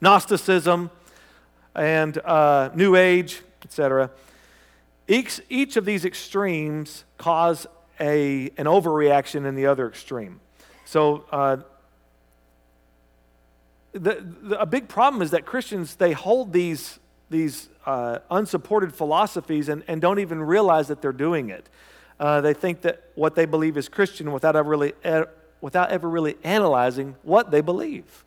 Gnosticism 0.00 0.90
and 1.74 2.18
uh, 2.18 2.70
New 2.74 2.96
Age, 2.96 3.42
etc. 3.64 4.10
Each, 5.06 5.40
each 5.48 5.76
of 5.76 5.84
these 5.84 6.04
extremes 6.04 7.04
cause 7.18 7.66
a, 8.00 8.50
an 8.56 8.66
overreaction 8.66 9.46
in 9.46 9.54
the 9.54 9.66
other 9.66 9.88
extreme. 9.88 10.40
So, 10.84 11.24
uh, 11.30 11.58
the, 13.92 14.26
the, 14.42 14.60
a 14.60 14.66
big 14.66 14.88
problem 14.88 15.22
is 15.22 15.30
that 15.30 15.46
Christians, 15.46 15.96
they 15.96 16.12
hold 16.12 16.52
these, 16.52 16.98
these 17.30 17.68
uh, 17.86 18.18
unsupported 18.30 18.94
philosophies 18.94 19.68
and, 19.68 19.84
and 19.86 20.00
don't 20.00 20.18
even 20.18 20.42
realize 20.42 20.88
that 20.88 21.00
they're 21.00 21.12
doing 21.12 21.50
it. 21.50 21.68
Uh, 22.18 22.40
they 22.40 22.54
think 22.54 22.80
that 22.82 23.04
what 23.14 23.34
they 23.34 23.44
believe 23.44 23.76
is 23.76 23.88
Christian 23.88 24.32
without 24.32 24.56
ever 24.56 24.68
really, 24.68 24.92
without 25.60 25.90
ever 25.90 26.08
really 26.08 26.36
analyzing 26.42 27.16
what 27.22 27.50
they 27.50 27.60
believe. 27.60 28.23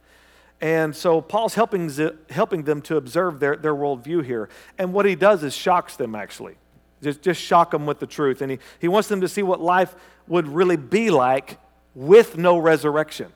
And 0.60 0.96
so 0.96 1.22
Paul's 1.22 1.54
helping, 1.54 1.92
helping 2.30 2.64
them 2.64 2.82
to 2.84 2.98
observe 2.98 3.40
their, 3.40 3.56
their 3.56 3.76
worldview 3.76 4.26
here. 4.26 4.50
And 4.78 4.92
what 4.92 5.06
he 5.06 5.16
does 5.16 5.44
is 5.44 5.56
shocks 5.56 5.96
them, 5.96 6.16
actually. 6.16 6.56
Just, 7.02 7.22
just 7.22 7.40
shock 7.40 7.72
them 7.72 7.86
with 7.86 8.00
the 8.00 8.08
truth. 8.08 8.42
And 8.42 8.52
he, 8.52 8.60
he 8.80 8.88
wants 8.88 9.08
them 9.08 9.22
to 9.22 9.28
see 9.28 9.44
what 9.44 9.62
life 9.62 9.96
would 10.28 10.48
really 10.48 10.78
be 10.78 11.12
like 11.12 11.60
with 11.94 12.38
no 12.38 12.58
resurrection. 12.58 13.32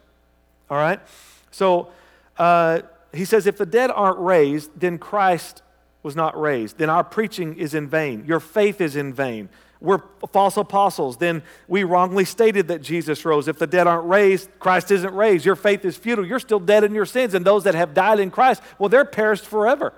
All 0.70 0.78
right? 0.78 1.00
So 1.52 1.90
uh, 2.38 2.82
he 3.14 3.26
says, 3.26 3.46
if 3.46 3.58
the 3.58 3.68
dead 3.68 3.92
aren't 3.92 4.20
raised, 4.20 4.72
then 4.80 4.98
Christ 4.98 5.62
was 6.02 6.16
not 6.16 6.40
raised. 6.40 6.80
Then 6.80 6.90
our 6.90 7.04
preaching 7.04 7.56
is 7.56 7.76
in 7.76 7.88
vain. 7.88 8.26
Your 8.26 8.40
faith 8.40 8.82
is 8.82 8.96
in 8.96 9.14
vain 9.14 9.50
we're 9.82 10.02
false 10.32 10.58
apostles, 10.58 11.18
then 11.18 11.42
we 11.68 11.84
wrongly 11.84 12.24
stated 12.24 12.68
that 12.68 12.84
Jesus 12.84 13.26
rose. 13.26 13.48
If 13.48 13.58
the 13.58 13.66
dead 13.66 13.88
aren't 13.88 14.08
raised, 14.08 14.48
Christ 14.60 14.92
isn't 14.92 15.14
raised. 15.14 15.44
Your 15.44 15.56
faith 15.56 15.84
is 15.84 15.98
futile. 15.98 16.26
You're 16.26 16.40
still 16.40 16.60
dead 16.60 16.84
in 16.84 16.94
your 16.94 17.08
sins. 17.08 17.34
And 17.34 17.44
those 17.44 17.64
that 17.64 17.74
have 17.74 17.96
died 17.96 18.20
in 18.20 18.30
Christ, 18.30 18.62
well, 18.78 18.90
they're 18.90 19.06
perished 19.06 19.46
forever. 19.46 19.92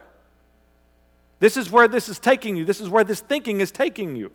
This 1.40 1.58
is 1.58 1.70
where 1.70 1.90
this 1.90 2.08
is 2.08 2.18
taking 2.18 2.56
you. 2.56 2.64
This 2.64 2.80
is 2.80 2.88
where 2.88 3.04
this 3.04 3.20
thinking 3.20 3.60
is 3.60 3.72
taking 3.72 4.16
you. 4.16 4.32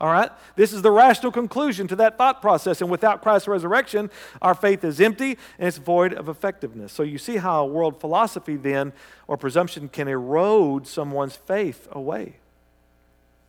All 0.00 0.12
right? 0.12 0.30
This 0.54 0.72
is 0.72 0.82
the 0.82 0.92
rational 0.92 1.32
conclusion 1.32 1.88
to 1.88 1.96
that 1.96 2.16
thought 2.16 2.40
process. 2.40 2.80
And 2.80 2.88
without 2.88 3.20
Christ's 3.20 3.48
resurrection, 3.48 4.10
our 4.40 4.54
faith 4.54 4.84
is 4.84 5.00
empty 5.00 5.38
and 5.58 5.66
it's 5.66 5.78
void 5.78 6.12
of 6.14 6.28
effectiveness. 6.28 6.92
So 6.92 7.02
you 7.02 7.18
see 7.18 7.38
how 7.38 7.64
world 7.64 8.00
philosophy 8.00 8.54
then 8.54 8.92
or 9.26 9.36
presumption 9.36 9.88
can 9.88 10.06
erode 10.06 10.86
someone's 10.86 11.34
faith 11.34 11.88
away. 11.90 12.36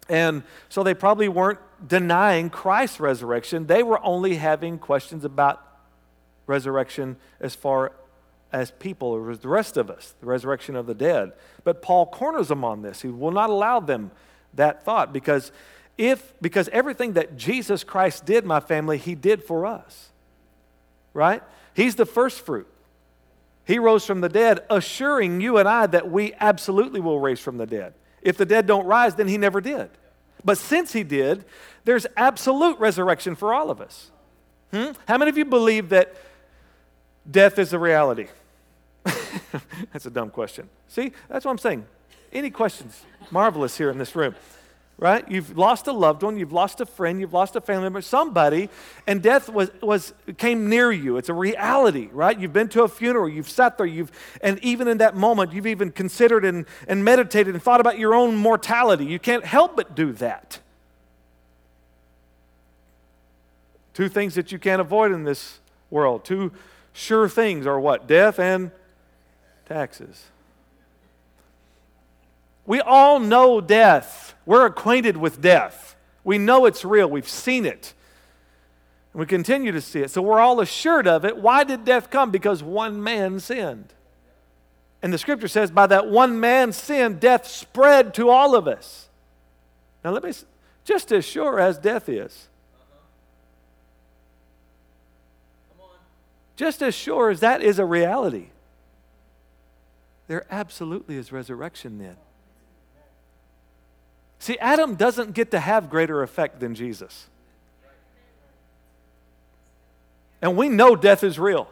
And 0.07 0.43
so 0.69 0.83
they 0.83 0.93
probably 0.93 1.27
weren't 1.27 1.59
denying 1.85 2.49
Christ's 2.49 2.99
resurrection. 2.99 3.67
They 3.67 3.83
were 3.83 4.03
only 4.05 4.35
having 4.35 4.77
questions 4.77 5.25
about 5.25 5.61
resurrection 6.47 7.17
as 7.39 7.55
far 7.55 7.91
as 8.53 8.71
people, 8.71 9.09
or 9.09 9.35
the 9.35 9.49
rest 9.49 9.75
of 9.75 9.89
us, 9.89 10.13
the 10.21 10.27
resurrection 10.27 10.75
of 10.75 10.85
the 10.85 10.93
dead. 10.93 11.33
But 11.63 11.81
Paul 11.81 12.05
corners 12.05 12.47
them 12.47 12.63
on 12.63 12.83
this. 12.83 13.01
He 13.01 13.09
will 13.09 13.31
not 13.31 13.49
allow 13.49 13.79
them 13.79 14.11
that 14.53 14.85
thought 14.85 15.11
because 15.11 15.51
if 15.97 16.33
because 16.41 16.69
everything 16.69 17.13
that 17.13 17.35
Jesus 17.35 17.83
Christ 17.83 18.25
did, 18.25 18.45
my 18.45 18.59
family, 18.59 18.97
he 18.97 19.15
did 19.15 19.43
for 19.43 19.65
us. 19.65 20.09
Right? 21.13 21.41
He's 21.73 21.95
the 21.95 22.05
first 22.05 22.41
fruit. 22.45 22.67
He 23.65 23.79
rose 23.79 24.05
from 24.05 24.21
the 24.21 24.29
dead, 24.29 24.63
assuring 24.69 25.41
you 25.41 25.57
and 25.57 25.67
I 25.67 25.87
that 25.87 26.11
we 26.11 26.33
absolutely 26.39 26.99
will 26.99 27.19
raise 27.19 27.39
from 27.39 27.57
the 27.57 27.65
dead. 27.65 27.93
If 28.25 28.37
the 28.37 28.45
dead 28.45 28.65
don't 28.65 28.85
rise, 28.85 29.15
then 29.15 29.27
he 29.29 29.37
never 29.37 29.61
did. 29.61 29.89
But 30.43 30.57
since 30.57 30.91
he 30.91 31.03
did, 31.03 31.45
there's 31.85 32.07
absolute 32.17 32.77
resurrection 32.79 33.35
for 33.35 33.53
all 33.53 33.69
of 33.69 33.79
us. 33.79 34.11
Hmm? 34.71 34.91
How 35.07 35.17
many 35.17 35.29
of 35.29 35.37
you 35.37 35.45
believe 35.45 35.89
that 35.89 36.15
death 37.29 37.59
is 37.59 37.71
a 37.71 37.79
reality? 37.79 38.27
that's 39.93 40.07
a 40.07 40.09
dumb 40.09 40.31
question. 40.31 40.67
See, 40.87 41.11
that's 41.29 41.45
what 41.45 41.51
I'm 41.51 41.59
saying. 41.59 41.85
Any 42.33 42.49
questions? 42.49 43.03
Marvelous 43.29 43.77
here 43.77 43.91
in 43.91 43.99
this 43.99 44.15
room 44.15 44.35
right? 44.97 45.29
You've 45.29 45.57
lost 45.57 45.87
a 45.87 45.91
loved 45.91 46.23
one, 46.23 46.37
you've 46.37 46.53
lost 46.53 46.79
a 46.79 46.85
friend, 46.85 47.19
you've 47.19 47.33
lost 47.33 47.55
a 47.55 47.61
family 47.61 47.83
member, 47.83 48.01
somebody, 48.01 48.69
and 49.05 49.21
death 49.21 49.49
was, 49.49 49.69
was 49.81 50.13
came 50.37 50.69
near 50.69 50.91
you. 50.91 51.17
It's 51.17 51.27
a 51.27 51.33
reality, 51.33 52.09
right? 52.11 52.37
You've 52.37 52.53
been 52.53 52.69
to 52.69 52.83
a 52.83 52.87
funeral, 52.87 53.27
you've 53.27 53.49
sat 53.49 53.77
there, 53.77 53.85
you've, 53.85 54.11
and 54.41 54.57
even 54.63 54.87
in 54.87 54.99
that 54.99 55.15
moment, 55.15 55.51
you've 55.51 55.67
even 55.67 55.91
considered 55.91 56.45
and, 56.45 56.65
and 56.87 57.03
meditated 57.03 57.53
and 57.53 57.61
thought 57.61 57.81
about 57.81 57.99
your 57.99 58.15
own 58.15 58.35
mortality. 58.35 59.05
You 59.05 59.19
can't 59.19 59.45
help 59.45 59.75
but 59.75 59.95
do 59.95 60.13
that. 60.13 60.59
Two 63.93 64.09
things 64.09 64.35
that 64.35 64.51
you 64.51 64.59
can't 64.59 64.81
avoid 64.81 65.11
in 65.11 65.23
this 65.23 65.59
world. 65.89 66.25
Two 66.25 66.51
sure 66.93 67.27
things 67.27 67.65
are 67.65 67.79
what? 67.79 68.07
Death 68.07 68.39
and 68.39 68.71
taxes. 69.65 70.25
We 72.65 72.81
all 72.81 73.19
know 73.19 73.61
death. 73.61 74.33
We're 74.45 74.65
acquainted 74.65 75.17
with 75.17 75.41
death. 75.41 75.95
We 76.23 76.37
know 76.37 76.65
it's 76.65 76.83
real. 76.83 77.07
We've 77.09 77.29
seen 77.29 77.65
it. 77.65 77.93
And 79.13 79.19
we 79.19 79.25
continue 79.25 79.71
to 79.71 79.81
see 79.81 80.01
it. 80.01 80.11
So 80.11 80.21
we're 80.21 80.39
all 80.39 80.59
assured 80.59 81.07
of 81.07 81.23
it. 81.25 81.37
Why 81.37 81.63
did 81.63 81.85
death 81.85 82.09
come? 82.09 82.31
Because 82.31 82.63
one 82.63 83.01
man 83.01 83.39
sinned. 83.39 83.93
And 85.01 85.13
the 85.13 85.17
scripture 85.17 85.47
says, 85.47 85.69
by 85.69 85.85
that 85.87 86.07
one 86.07 86.39
man's 86.39 86.75
sin, 86.75 87.19
death 87.19 87.47
spread 87.47 88.13
to 88.15 88.29
all 88.29 88.55
of 88.55 88.67
us. 88.67 89.07
Now, 90.03 90.11
let 90.11 90.23
me, 90.23 90.33
just 90.83 91.11
as 91.11 91.23
sure 91.23 91.59
as 91.59 91.77
death 91.77 92.09
is, 92.09 92.47
just 96.55 96.81
as 96.81 96.95
sure 96.95 97.29
as 97.29 97.41
that 97.41 97.61
is 97.61 97.77
a 97.77 97.85
reality, 97.85 98.47
there 100.27 100.45
absolutely 100.49 101.17
is 101.17 101.31
resurrection 101.31 101.99
then. 101.99 102.17
See, 104.39 104.57
Adam 104.59 104.95
doesn't 104.95 105.33
get 105.33 105.51
to 105.51 105.59
have 105.59 105.89
greater 105.89 106.21
effect 106.21 106.59
than 106.59 106.75
Jesus. 106.75 107.27
And 110.41 110.55
we 110.55 110.69
know 110.69 110.95
death 110.95 111.23
is 111.23 111.39
real. 111.39 111.67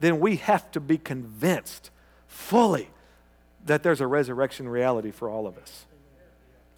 Then 0.00 0.20
we 0.20 0.36
have 0.36 0.70
to 0.72 0.80
be 0.80 0.98
convinced 0.98 1.90
fully 2.26 2.88
that 3.66 3.82
there's 3.82 4.00
a 4.00 4.06
resurrection 4.06 4.68
reality 4.68 5.10
for 5.10 5.28
all 5.28 5.46
of 5.46 5.58
us. 5.58 5.84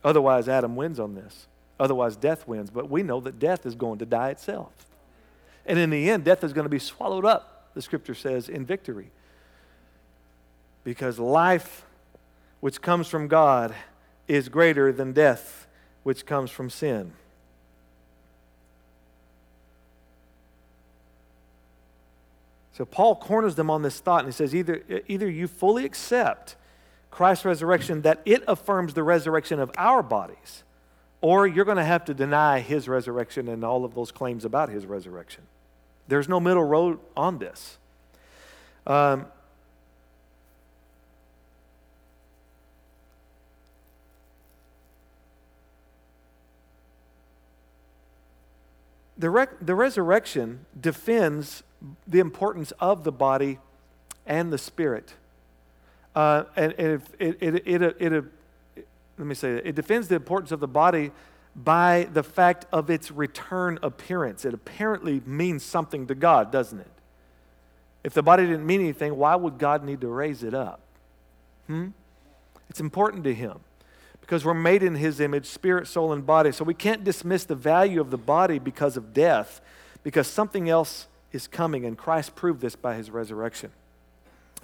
Otherwise, 0.03 0.49
Adam 0.49 0.75
wins 0.75 0.99
on 0.99 1.15
this. 1.15 1.47
Otherwise, 1.79 2.17
death 2.17 2.49
wins. 2.49 2.71
But 2.71 2.91
we 2.91 3.03
know 3.03 3.21
that 3.21 3.39
death 3.39 3.67
is 3.67 3.75
going 3.75 3.99
to 3.99 4.07
die 4.07 4.31
itself. 4.31 4.73
And 5.67 5.79
in 5.79 5.91
the 5.91 6.09
end, 6.11 6.25
death 6.25 6.43
is 6.43 6.53
going 6.53 6.65
to 6.65 6.71
be 6.71 6.79
swallowed 6.79 7.25
up, 7.25 7.71
the 7.75 7.83
scripture 7.83 8.15
says, 8.15 8.49
in 8.49 8.65
victory. 8.65 9.11
Because 10.83 11.19
life, 11.19 11.85
which 12.61 12.81
comes 12.81 13.07
from 13.07 13.29
God, 13.29 13.75
is 14.29 14.49
greater 14.49 14.93
than 14.93 15.13
death, 15.13 15.67
which 16.05 16.27
comes 16.27 16.51
from 16.51 16.71
sin. 16.71 17.13
So 22.79 22.85
Paul 22.85 23.17
corners 23.17 23.57
them 23.57 23.71
on 23.71 23.83
this 23.83 23.99
thought 23.99 24.21
and 24.21 24.29
he 24.29 24.33
says 24.33 24.55
either, 24.55 24.83
either 25.09 25.29
you 25.29 25.49
fully 25.49 25.85
accept 25.85 26.55
Christ's 27.11 27.45
resurrection, 27.45 28.03
that 28.03 28.21
it 28.25 28.45
affirms 28.47 28.95
the 28.95 29.03
resurrection 29.03 29.59
of 29.59 29.73
our 29.77 30.01
bodies, 30.01 30.63
or 31.21 31.47
you're 31.47 31.65
going 31.65 31.79
to 31.79 31.85
have 31.85 32.05
to 32.05 32.15
deny 32.15 32.61
his 32.61 32.89
resurrection 32.89 33.49
and 33.49 33.65
all 33.65 33.85
of 33.85 33.97
those 33.97 34.13
claims 34.13 34.45
about 34.45 34.69
his 34.69 34.87
resurrection. 34.87 35.43
There's 36.07 36.29
no 36.29 36.39
middle 36.39 36.63
road 36.63 37.01
on 37.17 37.39
this. 37.39 37.79
Um, 38.87 39.27
the, 49.19 49.49
the 49.61 49.75
resurrection 49.75 50.65
defends 50.81 51.63
the 52.07 52.21
importance 52.21 52.73
of 52.81 53.05
the 53.05 53.13
body 53.13 53.59
and 54.27 54.53
the 54.53 54.59
spirit. 54.59 55.15
Uh, 56.15 56.45
and, 56.57 56.73
and 56.79 57.03
it, 57.19 57.37
it, 57.41 57.55
it, 57.67 57.83
it, 58.01 58.25
let 59.19 59.27
me 59.27 59.35
say 59.35 59.55
that 59.55 59.67
it 59.67 59.75
defends 59.75 60.09
the 60.09 60.15
importance 60.15 60.53
of 60.53 60.61
the 60.61 60.69
body 60.69 61.11
by 61.57 62.09
the 62.13 62.23
fact 62.23 62.67
of 62.73 62.89
its 62.89 63.11
return 63.11 63.79
appearance. 63.83 64.45
It 64.45 64.55
apparently 64.55 65.21
means 65.27 65.65
something 65.65 66.07
to 66.07 66.15
God, 66.15 66.53
doesn't 66.53 66.79
it? 66.79 66.91
If 68.05 68.15
the 68.15 68.23
body 68.23 68.47
didn't 68.47 68.67
mean 68.67 68.81
anything, 68.81 69.17
why 69.17 69.35
would 69.35 69.59
God 69.59 69.85
need 69.85 70.01
to 70.03 70.09
raise 70.09 70.45
it 70.45 70.55
up? 70.55 70.81
Hmm? 71.67 71.89
It's 72.71 72.81
important 72.81 73.25
to 73.25 73.35
Him 73.35 73.59
because 74.29 74.45
we're 74.45 74.53
made 74.53 74.83
in 74.83 74.95
His 74.95 75.21
image, 75.21 75.47
spirit, 75.47 75.87
soul, 75.87 76.13
and 76.13 76.27
body. 76.27 76.53
So 76.53 76.63
we 76.63 76.75
can't 76.75 77.03
dismiss 77.03 77.45
the 77.45 77.55
value 77.55 77.99
of 77.99 78.11
the 78.11 78.19
body 78.19 78.59
because 78.59 78.99
of 78.99 79.15
death, 79.15 79.63
because 80.05 80.27
something 80.27 80.69
else 80.69 81.07
is 81.33 81.49
coming, 81.49 81.87
and 81.87 81.97
Christ 81.97 82.37
proved 82.37 82.61
this 82.61 82.77
by 82.77 82.95
his 82.95 83.11
resurrection. 83.11 83.71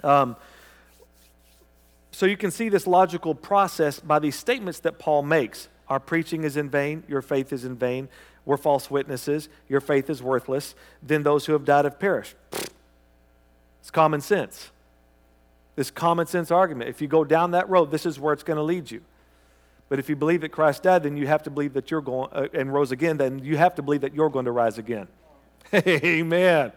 Um, 0.02 0.36
so 2.10 2.26
you 2.26 2.36
can 2.36 2.50
see 2.50 2.68
this 2.68 2.86
logical 2.86 3.34
process 3.34 4.00
by 4.00 4.18
these 4.18 4.36
statements 4.36 4.80
that 4.80 4.98
Paul 4.98 5.22
makes. 5.22 5.68
Our 5.88 5.98
preaching 5.98 6.44
is 6.44 6.58
in 6.58 6.68
vain, 6.68 7.02
your 7.08 7.22
faith 7.22 7.50
is 7.50 7.64
in 7.64 7.76
vain, 7.76 8.10
we're 8.44 8.58
false 8.58 8.90
witnesses, 8.90 9.48
your 9.70 9.80
faith 9.80 10.10
is 10.10 10.22
worthless, 10.22 10.74
then 11.02 11.22
those 11.22 11.46
who 11.46 11.54
have 11.54 11.64
died 11.64 11.86
have 11.86 11.98
perished. 11.98 12.36
It's 13.80 13.90
common 13.90 14.20
sense. 14.20 14.72
This 15.74 15.90
common 15.90 16.26
sense 16.26 16.50
argument. 16.50 16.90
If 16.90 17.00
you 17.00 17.08
go 17.08 17.24
down 17.24 17.52
that 17.52 17.66
road, 17.70 17.90
this 17.90 18.04
is 18.04 18.20
where 18.20 18.34
it's 18.34 18.42
going 18.42 18.58
to 18.58 18.62
lead 18.62 18.90
you. 18.90 19.00
But 19.88 19.98
if 19.98 20.08
you 20.08 20.16
believe 20.16 20.40
that 20.40 20.50
Christ 20.50 20.82
died, 20.82 21.02
then 21.02 21.16
you 21.16 21.26
have 21.26 21.42
to 21.44 21.50
believe 21.50 21.74
that 21.74 21.90
you're 21.90 22.00
going 22.00 22.30
uh, 22.32 22.48
and 22.52 22.72
rose 22.72 22.90
again, 22.90 23.16
then 23.16 23.38
you 23.38 23.56
have 23.56 23.74
to 23.76 23.82
believe 23.82 24.00
that 24.00 24.14
you're 24.14 24.30
going 24.30 24.46
to 24.46 24.50
rise 24.50 24.78
again. 24.78 25.08
Amen. 25.74 26.72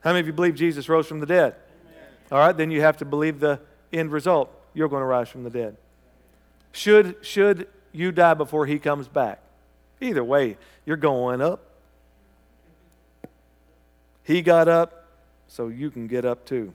How 0.00 0.10
many 0.10 0.20
of 0.20 0.26
you 0.26 0.32
believe 0.32 0.56
Jesus 0.56 0.88
rose 0.88 1.06
from 1.06 1.20
the 1.20 1.26
dead? 1.26 1.54
Amen. 1.54 2.08
All 2.32 2.38
right, 2.38 2.56
then 2.56 2.70
you 2.70 2.80
have 2.80 2.96
to 2.98 3.04
believe 3.04 3.38
the 3.38 3.60
end 3.92 4.10
result. 4.10 4.50
You're 4.74 4.88
going 4.88 5.02
to 5.02 5.06
rise 5.06 5.28
from 5.28 5.44
the 5.44 5.50
dead. 5.50 5.76
Should, 6.72 7.16
should 7.22 7.68
you 7.92 8.10
die 8.10 8.34
before 8.34 8.66
he 8.66 8.78
comes 8.78 9.06
back? 9.06 9.40
Either 10.00 10.24
way, 10.24 10.56
you're 10.84 10.96
going 10.96 11.40
up. 11.40 11.60
He 14.24 14.42
got 14.42 14.68
up, 14.68 15.06
so 15.46 15.68
you 15.68 15.90
can 15.90 16.06
get 16.06 16.24
up 16.24 16.44
too. 16.44 16.72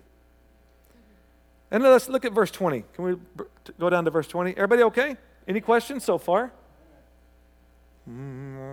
And 1.69 1.83
let's 1.83 2.09
look 2.09 2.25
at 2.25 2.31
verse 2.31 2.51
20. 2.51 2.83
Can 2.93 3.03
we 3.03 3.15
go 3.79 3.89
down 3.89 4.05
to 4.05 4.11
verse 4.11 4.27
20? 4.27 4.51
Everybody 4.51 4.83
okay? 4.83 5.17
Any 5.47 5.61
questions 5.61 6.03
so 6.03 6.17
far? 6.17 6.51
Mm-hmm. 8.09 8.67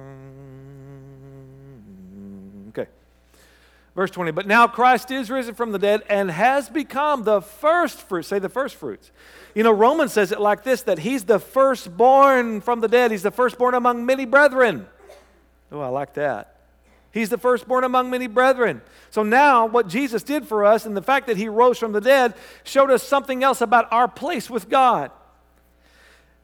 Verse 3.94 4.10
20, 4.10 4.32
but 4.32 4.48
now 4.48 4.66
Christ 4.66 5.12
is 5.12 5.30
risen 5.30 5.54
from 5.54 5.70
the 5.70 5.78
dead 5.78 6.02
and 6.08 6.28
has 6.28 6.68
become 6.68 7.22
the 7.22 7.40
first 7.40 8.00
fruit. 8.00 8.24
Say 8.24 8.40
the 8.40 8.48
first 8.48 8.74
fruits. 8.74 9.12
You 9.54 9.62
know, 9.62 9.70
Romans 9.70 10.12
says 10.12 10.32
it 10.32 10.40
like 10.40 10.64
this 10.64 10.82
that 10.82 10.98
he's 10.98 11.24
the 11.24 11.38
firstborn 11.38 12.60
from 12.60 12.80
the 12.80 12.88
dead. 12.88 13.12
He's 13.12 13.22
the 13.22 13.30
firstborn 13.30 13.74
among 13.74 14.04
many 14.04 14.24
brethren. 14.24 14.86
Oh, 15.70 15.80
I 15.80 15.88
like 15.88 16.14
that. 16.14 16.53
He's 17.14 17.28
the 17.28 17.38
firstborn 17.38 17.84
among 17.84 18.10
many 18.10 18.26
brethren. 18.26 18.82
So 19.10 19.22
now, 19.22 19.66
what 19.66 19.86
Jesus 19.86 20.24
did 20.24 20.48
for 20.48 20.64
us 20.64 20.84
and 20.84 20.96
the 20.96 21.02
fact 21.02 21.28
that 21.28 21.36
he 21.36 21.48
rose 21.48 21.78
from 21.78 21.92
the 21.92 22.00
dead 22.00 22.34
showed 22.64 22.90
us 22.90 23.04
something 23.04 23.44
else 23.44 23.60
about 23.60 23.86
our 23.92 24.08
place 24.08 24.50
with 24.50 24.68
God. 24.68 25.12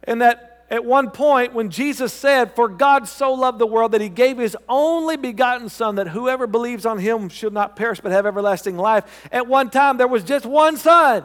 And 0.04 0.22
that 0.22 0.64
at 0.70 0.84
one 0.84 1.10
point 1.10 1.54
when 1.54 1.70
Jesus 1.70 2.12
said, 2.12 2.54
For 2.54 2.68
God 2.68 3.08
so 3.08 3.32
loved 3.32 3.58
the 3.58 3.66
world 3.66 3.90
that 3.90 4.00
he 4.00 4.08
gave 4.08 4.38
his 4.38 4.56
only 4.68 5.16
begotten 5.16 5.68
Son, 5.68 5.96
that 5.96 6.06
whoever 6.06 6.46
believes 6.46 6.86
on 6.86 7.00
him 7.00 7.28
should 7.28 7.52
not 7.52 7.74
perish 7.74 7.98
but 7.98 8.12
have 8.12 8.24
everlasting 8.24 8.76
life. 8.76 9.28
At 9.32 9.48
one 9.48 9.70
time, 9.70 9.96
there 9.96 10.06
was 10.06 10.22
just 10.22 10.46
one 10.46 10.76
Son, 10.76 11.24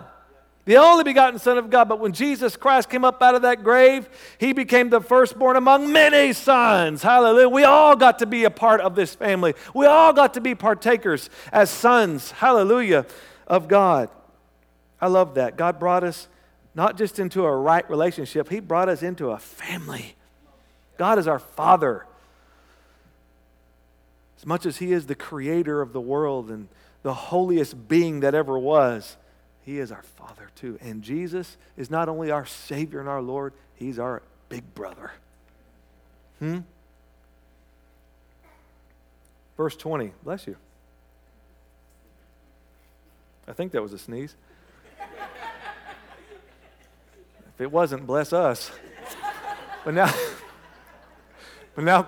the 0.65 0.77
only 0.77 1.03
begotten 1.03 1.39
Son 1.39 1.57
of 1.57 1.69
God. 1.69 1.87
But 1.87 1.99
when 1.99 2.11
Jesus 2.11 2.57
Christ 2.57 2.89
came 2.89 3.05
up 3.05 3.21
out 3.21 3.35
of 3.35 3.43
that 3.43 3.63
grave, 3.63 4.09
he 4.39 4.51
became 4.51 4.89
the 4.89 4.99
firstborn 4.99 5.55
among 5.55 5.91
many 5.91 6.33
sons. 6.33 7.03
Hallelujah. 7.03 7.49
We 7.49 7.63
all 7.63 7.95
got 7.95 8.19
to 8.19 8.25
be 8.25 8.43
a 8.43 8.49
part 8.49 8.81
of 8.81 8.95
this 8.95 9.13
family. 9.13 9.53
We 9.73 9.85
all 9.85 10.11
got 10.11 10.33
to 10.33 10.41
be 10.41 10.55
partakers 10.55 11.29
as 11.51 11.69
sons, 11.69 12.31
hallelujah, 12.31 13.05
of 13.47 13.67
God. 13.67 14.09
I 14.99 15.07
love 15.07 15.35
that. 15.35 15.55
God 15.55 15.79
brought 15.79 16.03
us 16.03 16.27
not 16.73 16.97
just 16.97 17.19
into 17.19 17.45
a 17.45 17.55
right 17.55 17.89
relationship, 17.89 18.49
He 18.49 18.59
brought 18.59 18.89
us 18.89 19.03
into 19.03 19.29
a 19.29 19.37
family. 19.37 20.15
God 20.97 21.19
is 21.19 21.27
our 21.27 21.39
Father. 21.39 22.05
As 24.37 24.45
much 24.45 24.65
as 24.65 24.77
He 24.77 24.91
is 24.91 25.05
the 25.05 25.15
creator 25.15 25.81
of 25.81 25.93
the 25.93 26.01
world 26.01 26.49
and 26.49 26.67
the 27.03 27.13
holiest 27.13 27.87
being 27.87 28.21
that 28.21 28.33
ever 28.33 28.57
was, 28.57 29.15
He 29.65 29.79
is 29.79 29.91
our 29.91 30.03
Father 30.03 30.49
too. 30.55 30.77
And 30.79 31.01
Jesus 31.01 31.57
is 31.75 31.89
not 31.89 32.07
only 32.07 32.29
our 32.29 32.45
Savior 32.45 32.99
and 32.99 33.09
our 33.09 33.21
Lord, 33.21 33.53
He's 33.75 33.97
our 33.97 34.21
big 34.47 34.75
brother. 34.75 35.11
Hmm? 36.39 36.59
Verse 39.57 39.75
20, 39.75 40.11
bless 40.23 40.45
you. 40.47 40.55
I 43.47 43.53
think 43.53 43.71
that 43.71 43.81
was 43.81 43.93
a 43.93 43.99
sneeze. 43.99 44.35
If 47.55 47.61
it 47.61 47.71
wasn't, 47.71 48.05
bless 48.05 48.33
us. 48.33 48.71
But 49.83 49.93
now, 49.93 50.13
but 51.75 51.85
now, 51.85 52.07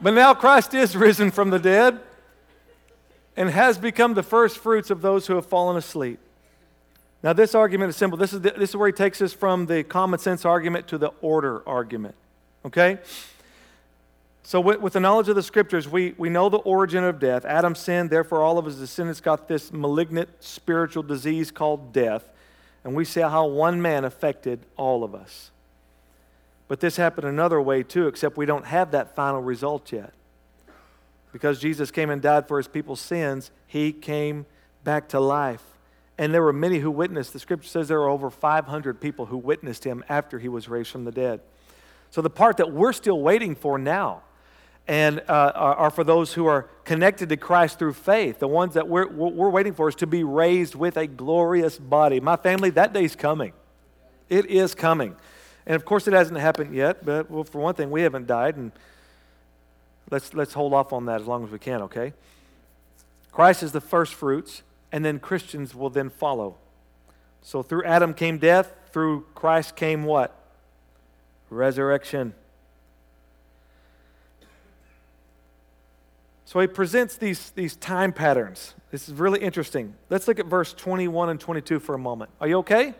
but 0.00 0.14
now 0.14 0.34
Christ 0.34 0.74
is 0.74 0.96
risen 0.96 1.30
from 1.30 1.50
the 1.50 1.58
dead 1.58 2.00
and 3.36 3.50
has 3.50 3.78
become 3.78 4.14
the 4.14 4.22
first 4.22 4.58
fruits 4.58 4.90
of 4.90 5.02
those 5.02 5.26
who 5.26 5.34
have 5.34 5.46
fallen 5.46 5.76
asleep. 5.76 6.18
Now, 7.22 7.32
this 7.32 7.54
argument 7.54 7.88
is 7.88 7.96
simple. 7.96 8.18
This 8.18 8.34
is, 8.34 8.42
the, 8.42 8.50
this 8.50 8.70
is 8.70 8.76
where 8.76 8.86
he 8.86 8.92
takes 8.92 9.22
us 9.22 9.32
from 9.32 9.64
the 9.64 9.82
common 9.82 10.18
sense 10.18 10.44
argument 10.44 10.88
to 10.88 10.98
the 10.98 11.10
order 11.22 11.66
argument. 11.66 12.14
Okay? 12.66 12.98
So, 14.42 14.60
with, 14.60 14.80
with, 14.80 14.92
the 14.92 15.00
knowledge 15.00 15.30
of 15.30 15.34
the 15.34 15.42
scriptures, 15.42 15.88
we, 15.88 16.14
we 16.18 16.28
know 16.28 16.50
the 16.50 16.58
origin 16.58 17.02
of 17.02 17.18
death. 17.18 17.46
Adam 17.46 17.74
sinned, 17.74 18.10
therefore, 18.10 18.42
all 18.42 18.58
of 18.58 18.66
his 18.66 18.76
descendants 18.76 19.22
got 19.22 19.48
this 19.48 19.72
malignant 19.72 20.28
spiritual 20.40 21.02
disease 21.02 21.50
called 21.50 21.94
death. 21.94 22.28
And 22.84 22.94
we 22.94 23.06
see 23.06 23.22
how 23.22 23.46
one 23.46 23.80
man 23.80 24.04
affected 24.04 24.60
all 24.76 25.02
of 25.02 25.14
us. 25.14 25.50
But 26.68 26.80
this 26.80 26.96
happened 26.96 27.26
another 27.26 27.60
way 27.60 27.82
too, 27.82 28.06
except 28.06 28.36
we 28.36 28.46
don't 28.46 28.66
have 28.66 28.92
that 28.92 29.14
final 29.14 29.40
result 29.40 29.92
yet. 29.92 30.12
Because 31.32 31.58
Jesus 31.58 31.90
came 31.90 32.10
and 32.10 32.22
died 32.22 32.48
for 32.48 32.58
his 32.58 32.68
people's 32.68 33.00
sins, 33.00 33.50
he 33.66 33.92
came 33.92 34.46
back 34.84 35.08
to 35.08 35.20
life. 35.20 35.62
And 36.16 36.32
there 36.32 36.42
were 36.42 36.52
many 36.52 36.78
who 36.78 36.90
witnessed. 36.90 37.32
The 37.32 37.40
scripture 37.40 37.68
says 37.68 37.88
there 37.88 37.98
were 37.98 38.08
over 38.08 38.30
500 38.30 39.00
people 39.00 39.26
who 39.26 39.36
witnessed 39.36 39.84
him 39.84 40.04
after 40.08 40.38
he 40.38 40.48
was 40.48 40.68
raised 40.68 40.90
from 40.90 41.04
the 41.04 41.10
dead. 41.10 41.40
So 42.10 42.22
the 42.22 42.30
part 42.30 42.58
that 42.58 42.70
we're 42.70 42.92
still 42.92 43.20
waiting 43.20 43.56
for 43.56 43.78
now 43.78 44.22
and 44.86 45.20
uh, 45.28 45.52
are 45.54 45.90
for 45.90 46.04
those 46.04 46.34
who 46.34 46.46
are 46.46 46.68
connected 46.84 47.30
to 47.30 47.36
Christ 47.36 47.78
through 47.78 47.94
faith. 47.94 48.38
The 48.38 48.48
ones 48.48 48.74
that 48.74 48.86
we're, 48.86 49.08
we're 49.08 49.50
waiting 49.50 49.72
for 49.72 49.88
is 49.88 49.94
to 49.96 50.06
be 50.06 50.22
raised 50.22 50.74
with 50.74 50.96
a 50.96 51.06
glorious 51.06 51.78
body. 51.78 52.20
My 52.20 52.36
family, 52.36 52.70
that 52.70 52.92
day's 52.92 53.16
coming. 53.16 53.54
It 54.28 54.46
is 54.46 54.74
coming. 54.74 55.16
And 55.66 55.76
of 55.76 55.84
course, 55.84 56.06
it 56.06 56.12
hasn't 56.12 56.38
happened 56.38 56.74
yet, 56.74 57.04
but 57.04 57.30
well, 57.30 57.44
for 57.44 57.58
one 57.60 57.74
thing, 57.74 57.90
we 57.90 58.02
haven't 58.02 58.26
died, 58.26 58.56
and 58.56 58.72
let's, 60.10 60.34
let's 60.34 60.52
hold 60.52 60.74
off 60.74 60.92
on 60.92 61.06
that 61.06 61.20
as 61.20 61.26
long 61.26 61.44
as 61.44 61.50
we 61.50 61.58
can, 61.58 61.82
okay? 61.82 62.12
Christ 63.32 63.62
is 63.62 63.72
the 63.72 63.80
first 63.80 64.14
fruits, 64.14 64.62
and 64.92 65.04
then 65.04 65.18
Christians 65.18 65.74
will 65.74 65.90
then 65.90 66.10
follow. 66.10 66.56
So 67.42 67.62
through 67.62 67.84
Adam 67.84 68.14
came 68.14 68.38
death, 68.38 68.74
through 68.92 69.26
Christ 69.34 69.74
came 69.74 70.04
what? 70.04 70.38
Resurrection. 71.50 72.34
So 76.44 76.60
he 76.60 76.66
presents 76.66 77.16
these, 77.16 77.50
these 77.50 77.74
time 77.74 78.12
patterns. 78.12 78.74
This 78.92 79.08
is 79.08 79.14
really 79.14 79.40
interesting. 79.40 79.94
Let's 80.08 80.28
look 80.28 80.38
at 80.38 80.46
verse 80.46 80.72
21 80.72 81.30
and 81.30 81.40
22 81.40 81.80
for 81.80 81.94
a 81.96 81.98
moment. 81.98 82.30
Are 82.40 82.46
you 82.46 82.58
okay? 82.58 82.94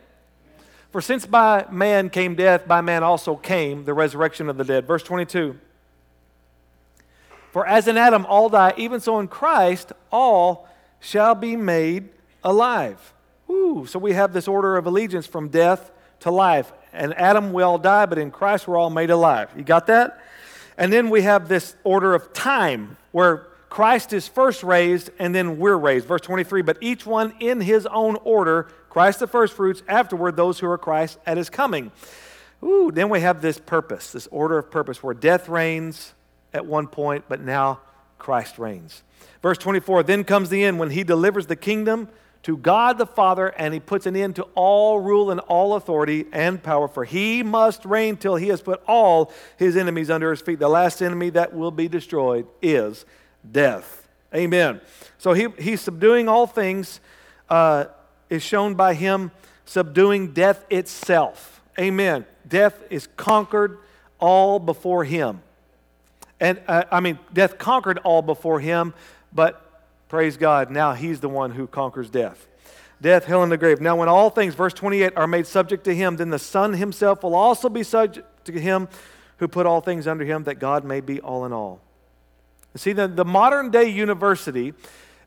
For 0.95 1.01
since 1.01 1.25
by 1.25 1.65
man 1.69 2.09
came 2.09 2.35
death, 2.35 2.69
by 2.69 2.79
man 2.79 3.03
also 3.03 3.35
came 3.35 3.83
the 3.83 3.93
resurrection 3.93 4.47
of 4.47 4.55
the 4.55 4.63
dead. 4.63 4.87
Verse 4.87 5.03
22. 5.03 5.59
For 7.51 7.67
as 7.67 7.89
in 7.89 7.97
Adam 7.97 8.25
all 8.27 8.47
die, 8.47 8.73
even 8.77 9.01
so 9.01 9.19
in 9.19 9.27
Christ 9.27 9.91
all 10.09 10.69
shall 11.01 11.35
be 11.35 11.57
made 11.57 12.07
alive. 12.45 13.13
Ooh, 13.49 13.85
so 13.85 13.99
we 13.99 14.13
have 14.13 14.31
this 14.31 14.47
order 14.47 14.77
of 14.77 14.85
allegiance 14.87 15.27
from 15.27 15.49
death 15.49 15.91
to 16.21 16.31
life. 16.31 16.71
And 16.93 17.13
Adam 17.15 17.51
we 17.51 17.61
all 17.61 17.77
die, 17.77 18.05
but 18.05 18.17
in 18.17 18.31
Christ 18.31 18.65
we're 18.65 18.77
all 18.77 18.89
made 18.89 19.09
alive. 19.09 19.49
You 19.57 19.63
got 19.63 19.87
that? 19.87 20.21
And 20.77 20.93
then 20.93 21.09
we 21.09 21.23
have 21.23 21.49
this 21.49 21.75
order 21.83 22.15
of 22.15 22.31
time 22.31 22.95
where 23.11 23.47
Christ 23.67 24.13
is 24.13 24.29
first 24.29 24.63
raised 24.63 25.09
and 25.19 25.35
then 25.35 25.57
we're 25.59 25.75
raised. 25.75 26.07
Verse 26.07 26.21
23, 26.21 26.61
but 26.61 26.77
each 26.79 27.05
one 27.05 27.33
in 27.41 27.59
his 27.59 27.85
own 27.85 28.15
order 28.23 28.69
Christ 28.95 29.19
the 29.19 29.27
first 29.27 29.55
fruits, 29.55 29.83
afterward, 29.89 30.37
those 30.37 30.57
who 30.57 30.69
are 30.69 30.77
Christ 30.77 31.19
at 31.25 31.35
his 31.35 31.49
coming. 31.49 31.91
Ooh, 32.63 32.91
then 32.93 33.09
we 33.09 33.19
have 33.19 33.41
this 33.41 33.59
purpose, 33.59 34.13
this 34.13 34.25
order 34.27 34.57
of 34.57 34.71
purpose 34.71 35.03
where 35.03 35.13
death 35.13 35.49
reigns 35.49 36.13
at 36.53 36.65
one 36.65 36.87
point, 36.87 37.25
but 37.27 37.41
now 37.41 37.81
Christ 38.19 38.57
reigns. 38.57 39.03
Verse 39.41 39.57
24 39.57 40.03
Then 40.03 40.23
comes 40.23 40.49
the 40.49 40.63
end 40.63 40.79
when 40.79 40.91
he 40.91 41.03
delivers 41.03 41.47
the 41.47 41.57
kingdom 41.57 42.07
to 42.43 42.55
God 42.55 42.97
the 42.97 43.05
Father 43.05 43.49
and 43.49 43.73
he 43.73 43.81
puts 43.81 44.05
an 44.05 44.15
end 44.15 44.37
to 44.37 44.43
all 44.55 45.01
rule 45.01 45.29
and 45.29 45.41
all 45.41 45.73
authority 45.73 46.27
and 46.31 46.63
power, 46.63 46.87
for 46.87 47.03
he 47.03 47.43
must 47.43 47.83
reign 47.83 48.15
till 48.15 48.37
he 48.37 48.47
has 48.47 48.61
put 48.61 48.81
all 48.87 49.33
his 49.57 49.75
enemies 49.75 50.09
under 50.09 50.31
his 50.31 50.39
feet. 50.39 50.59
The 50.59 50.69
last 50.69 51.01
enemy 51.01 51.31
that 51.31 51.53
will 51.53 51.71
be 51.71 51.89
destroyed 51.89 52.47
is 52.61 53.05
death. 53.51 54.07
Amen. 54.33 54.79
So 55.17 55.33
he, 55.33 55.49
he's 55.59 55.81
subduing 55.81 56.29
all 56.29 56.47
things. 56.47 57.01
Uh, 57.49 57.87
is 58.35 58.43
shown 58.43 58.75
by 58.75 58.93
him 58.93 59.31
subduing 59.65 60.33
death 60.33 60.65
itself. 60.69 61.61
Amen. 61.79 62.25
Death 62.47 62.81
is 62.89 63.07
conquered 63.17 63.79
all 64.19 64.59
before 64.59 65.03
him. 65.03 65.41
And 66.39 66.61
uh, 66.67 66.83
I 66.91 66.99
mean, 66.99 67.17
death 67.33 67.57
conquered 67.57 67.97
all 67.99 68.21
before 68.21 68.59
him, 68.59 68.93
but 69.33 69.83
praise 70.09 70.37
God, 70.37 70.69
now 70.69 70.93
he's 70.93 71.19
the 71.19 71.29
one 71.29 71.51
who 71.51 71.67
conquers 71.67 72.09
death. 72.09 72.47
Death, 73.01 73.25
hell, 73.25 73.43
and 73.43 73.51
the 73.51 73.57
grave. 73.57 73.81
Now, 73.81 73.97
when 73.97 74.07
all 74.07 74.29
things, 74.29 74.55
verse 74.55 74.73
28, 74.73 75.13
are 75.17 75.27
made 75.27 75.47
subject 75.47 75.83
to 75.85 75.95
him, 75.95 76.15
then 76.15 76.29
the 76.29 76.39
Son 76.39 76.73
himself 76.73 77.23
will 77.23 77.35
also 77.35 77.67
be 77.67 77.83
subject 77.83 78.27
to 78.45 78.53
him 78.53 78.87
who 79.37 79.47
put 79.47 79.65
all 79.65 79.81
things 79.81 80.07
under 80.07 80.23
him, 80.23 80.43
that 80.45 80.55
God 80.55 80.85
may 80.85 81.01
be 81.01 81.19
all 81.19 81.45
in 81.45 81.51
all. 81.51 81.81
See, 82.75 82.93
the, 82.93 83.07
the 83.07 83.25
modern 83.25 83.69
day 83.69 83.89
university 83.89 84.73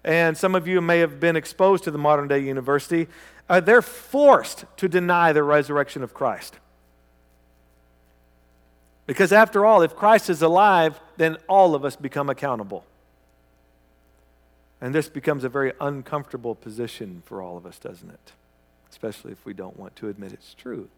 and 0.08 0.38
some 0.38 0.54
of 0.54 0.66
you 0.66 0.80
may 0.80 1.00
have 1.00 1.20
been 1.20 1.36
exposed 1.36 1.84
to 1.84 1.90
the 1.90 1.98
modern 1.98 2.28
day 2.28 2.38
university, 2.38 3.08
uh, 3.46 3.60
they're 3.60 3.82
forced 3.82 4.64
to 4.78 4.88
deny 4.88 5.34
the 5.34 5.42
resurrection 5.42 6.02
of 6.02 6.14
Christ. 6.14 6.58
Because 9.06 9.34
after 9.34 9.66
all, 9.66 9.82
if 9.82 9.94
Christ 9.94 10.30
is 10.30 10.40
alive, 10.40 10.98
then 11.18 11.36
all 11.46 11.74
of 11.74 11.84
us 11.84 11.94
become 11.94 12.30
accountable. 12.30 12.86
And 14.80 14.94
this 14.94 15.10
becomes 15.10 15.44
a 15.44 15.48
very 15.50 15.74
uncomfortable 15.78 16.54
position 16.54 17.22
for 17.26 17.42
all 17.42 17.58
of 17.58 17.66
us, 17.66 17.78
doesn't 17.78 18.08
it? 18.08 18.32
Especially 18.90 19.32
if 19.32 19.44
we 19.44 19.52
don't 19.52 19.78
want 19.78 19.94
to 19.96 20.08
admit 20.08 20.32
it's 20.32 20.54
true. 20.54 20.88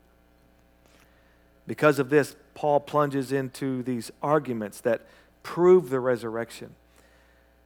Because 1.67 1.99
of 1.99 2.11
this, 2.11 2.37
Paul 2.55 2.79
plunges 2.79 3.33
into 3.33 3.83
these 3.83 4.13
arguments 4.23 4.81
that 4.83 5.05
prove 5.43 5.91
the 5.91 5.99
resurrection 5.99 6.77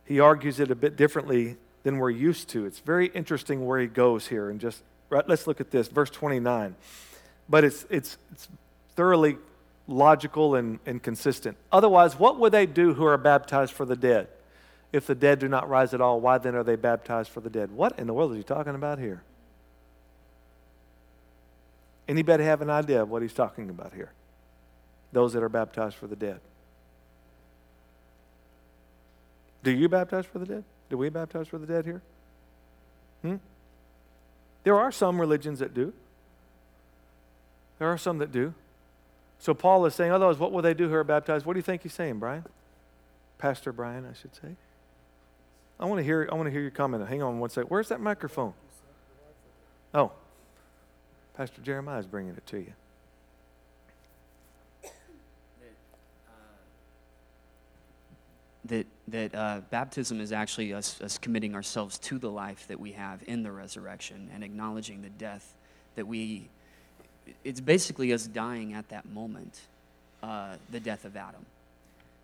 he 0.05 0.21
argues 0.21 0.61
it 0.61 0.71
a 0.71 0.75
bit 0.75 0.97
differently 0.97 1.57
than 1.83 1.99
we're 1.99 2.11
used 2.11 2.49
to. 2.51 2.67
It's 2.67 2.81
very 2.81 3.07
interesting 3.09 3.65
where 3.67 3.81
he 3.81 3.87
goes 3.87 4.27
here. 4.27 4.51
And 4.51 4.61
just 4.61 4.83
right, 5.11 5.27
let's 5.29 5.47
look 5.47 5.61
at 5.61 5.71
this, 5.71 5.89
verse 5.89 6.11
29. 6.11 6.75
But 7.49 7.65
it's, 7.65 7.87
it's, 7.91 8.17
it's 8.33 8.49
thoroughly 8.97 9.37
logical 9.87 10.55
and, 10.55 10.79
and 10.87 11.03
consistent. 11.03 11.57
Otherwise, 11.71 12.19
what 12.19 12.39
would 12.41 12.53
they 12.53 12.67
do 12.67 12.95
who 12.95 13.05
are 13.05 13.19
baptized 13.19 13.73
for 13.73 13.85
the 13.85 13.97
dead? 13.97 14.29
If 14.93 15.07
the 15.07 15.15
dead 15.15 15.41
do 15.41 15.49
not 15.49 15.69
rise 15.69 15.93
at 15.93 16.01
all, 16.01 16.21
why 16.21 16.39
then 16.39 16.55
are 16.55 16.63
they 16.63 16.77
baptized 16.77 17.31
for 17.31 17.41
the 17.41 17.51
dead? 17.51 17.73
What 17.73 17.99
in 17.99 18.07
the 18.07 18.15
world 18.15 18.33
is 18.33 18.39
he 18.39 18.45
talking 18.45 18.75
about 18.75 18.99
here? 18.99 19.23
Anybody 22.07 22.45
have 22.45 22.63
an 22.63 22.71
idea 22.71 23.03
of 23.03 23.11
what 23.11 23.23
he's 23.23 23.33
talking 23.33 23.71
about 23.71 23.93
here? 23.95 24.13
Those 25.13 25.33
that 25.33 25.43
are 25.43 25.49
baptized 25.49 25.97
for 25.97 26.07
the 26.07 26.17
dead. 26.17 26.41
Do 29.65 29.73
you 29.73 29.89
baptize 29.89 30.27
for 30.27 30.39
the 30.39 30.47
dead? 30.47 30.65
Do 30.91 30.99
we 30.99 31.09
baptize 31.09 31.49
for 31.49 31.59
the 31.59 31.67
dead 31.67 31.87
here? 31.87 32.03
Hmm? 33.23 33.37
There 34.63 34.79
are 34.79 34.93
some 34.93 35.19
religions 35.19 35.59
that 35.59 35.75
do. 35.75 35.93
There 37.79 37.89
are 37.89 37.99
some 37.99 38.19
that 38.19 38.31
do. 38.31 38.55
So 39.39 39.55
Paul 39.55 39.85
is 39.87 39.95
saying, 39.95 40.13
otherwise, 40.13 40.39
what 40.39 40.53
will 40.53 40.63
they 40.63 40.75
do 40.75 40.89
who 40.89 40.95
are 40.95 41.05
baptized? 41.05 41.47
What 41.47 41.55
do 41.55 41.59
you 41.59 41.63
think 41.63 41.83
he's 41.83 41.95
saying, 41.95 42.19
Brian? 42.19 42.45
Pastor 43.39 43.73
Brian, 43.73 44.07
I 44.07 44.15
should 44.15 44.35
say. 44.35 44.55
I 45.81 45.87
want 45.87 45.99
to 45.99 46.05
hear, 46.05 46.29
I 46.31 46.35
want 46.35 46.47
to 46.47 46.51
hear 46.51 46.61
your 46.61 46.71
comment. 46.71 47.07
Hang 47.09 47.23
on 47.23 47.41
one 47.41 47.51
second. 47.51 47.69
Where's 47.71 47.89
that 47.89 48.01
microphone? 48.01 48.53
Oh, 49.93 50.13
Pastor 51.37 51.63
Jeremiah 51.63 51.99
is 51.99 52.07
bringing 52.07 52.35
it 52.37 52.47
to 52.47 52.59
you. 52.59 52.75
That, 58.67 58.87
that 59.09 59.35
uh, 59.35 59.61
baptism 59.71 60.21
is 60.21 60.33
actually 60.33 60.73
us, 60.73 61.01
us 61.01 61.19
committing 61.19 61.55
ourselves 61.55 61.99
to 61.99 62.19
the 62.19 62.31
life 62.31 62.67
that 62.69 62.81
we 62.81 62.93
have 62.93 63.23
in 63.27 63.43
the 63.43 63.53
resurrection 63.53 64.31
and 64.35 64.43
acknowledging 64.43 65.03
the 65.03 65.11
death 65.11 65.55
that 65.97 66.07
we, 66.07 66.49
it's 67.45 67.61
basically 67.61 68.13
us 68.13 68.27
dying 68.27 68.73
at 68.73 68.89
that 68.89 69.07
moment, 69.07 69.61
uh, 70.23 70.57
the 70.71 70.81
death 70.81 71.05
of 71.05 71.17
Adam. 71.17 71.45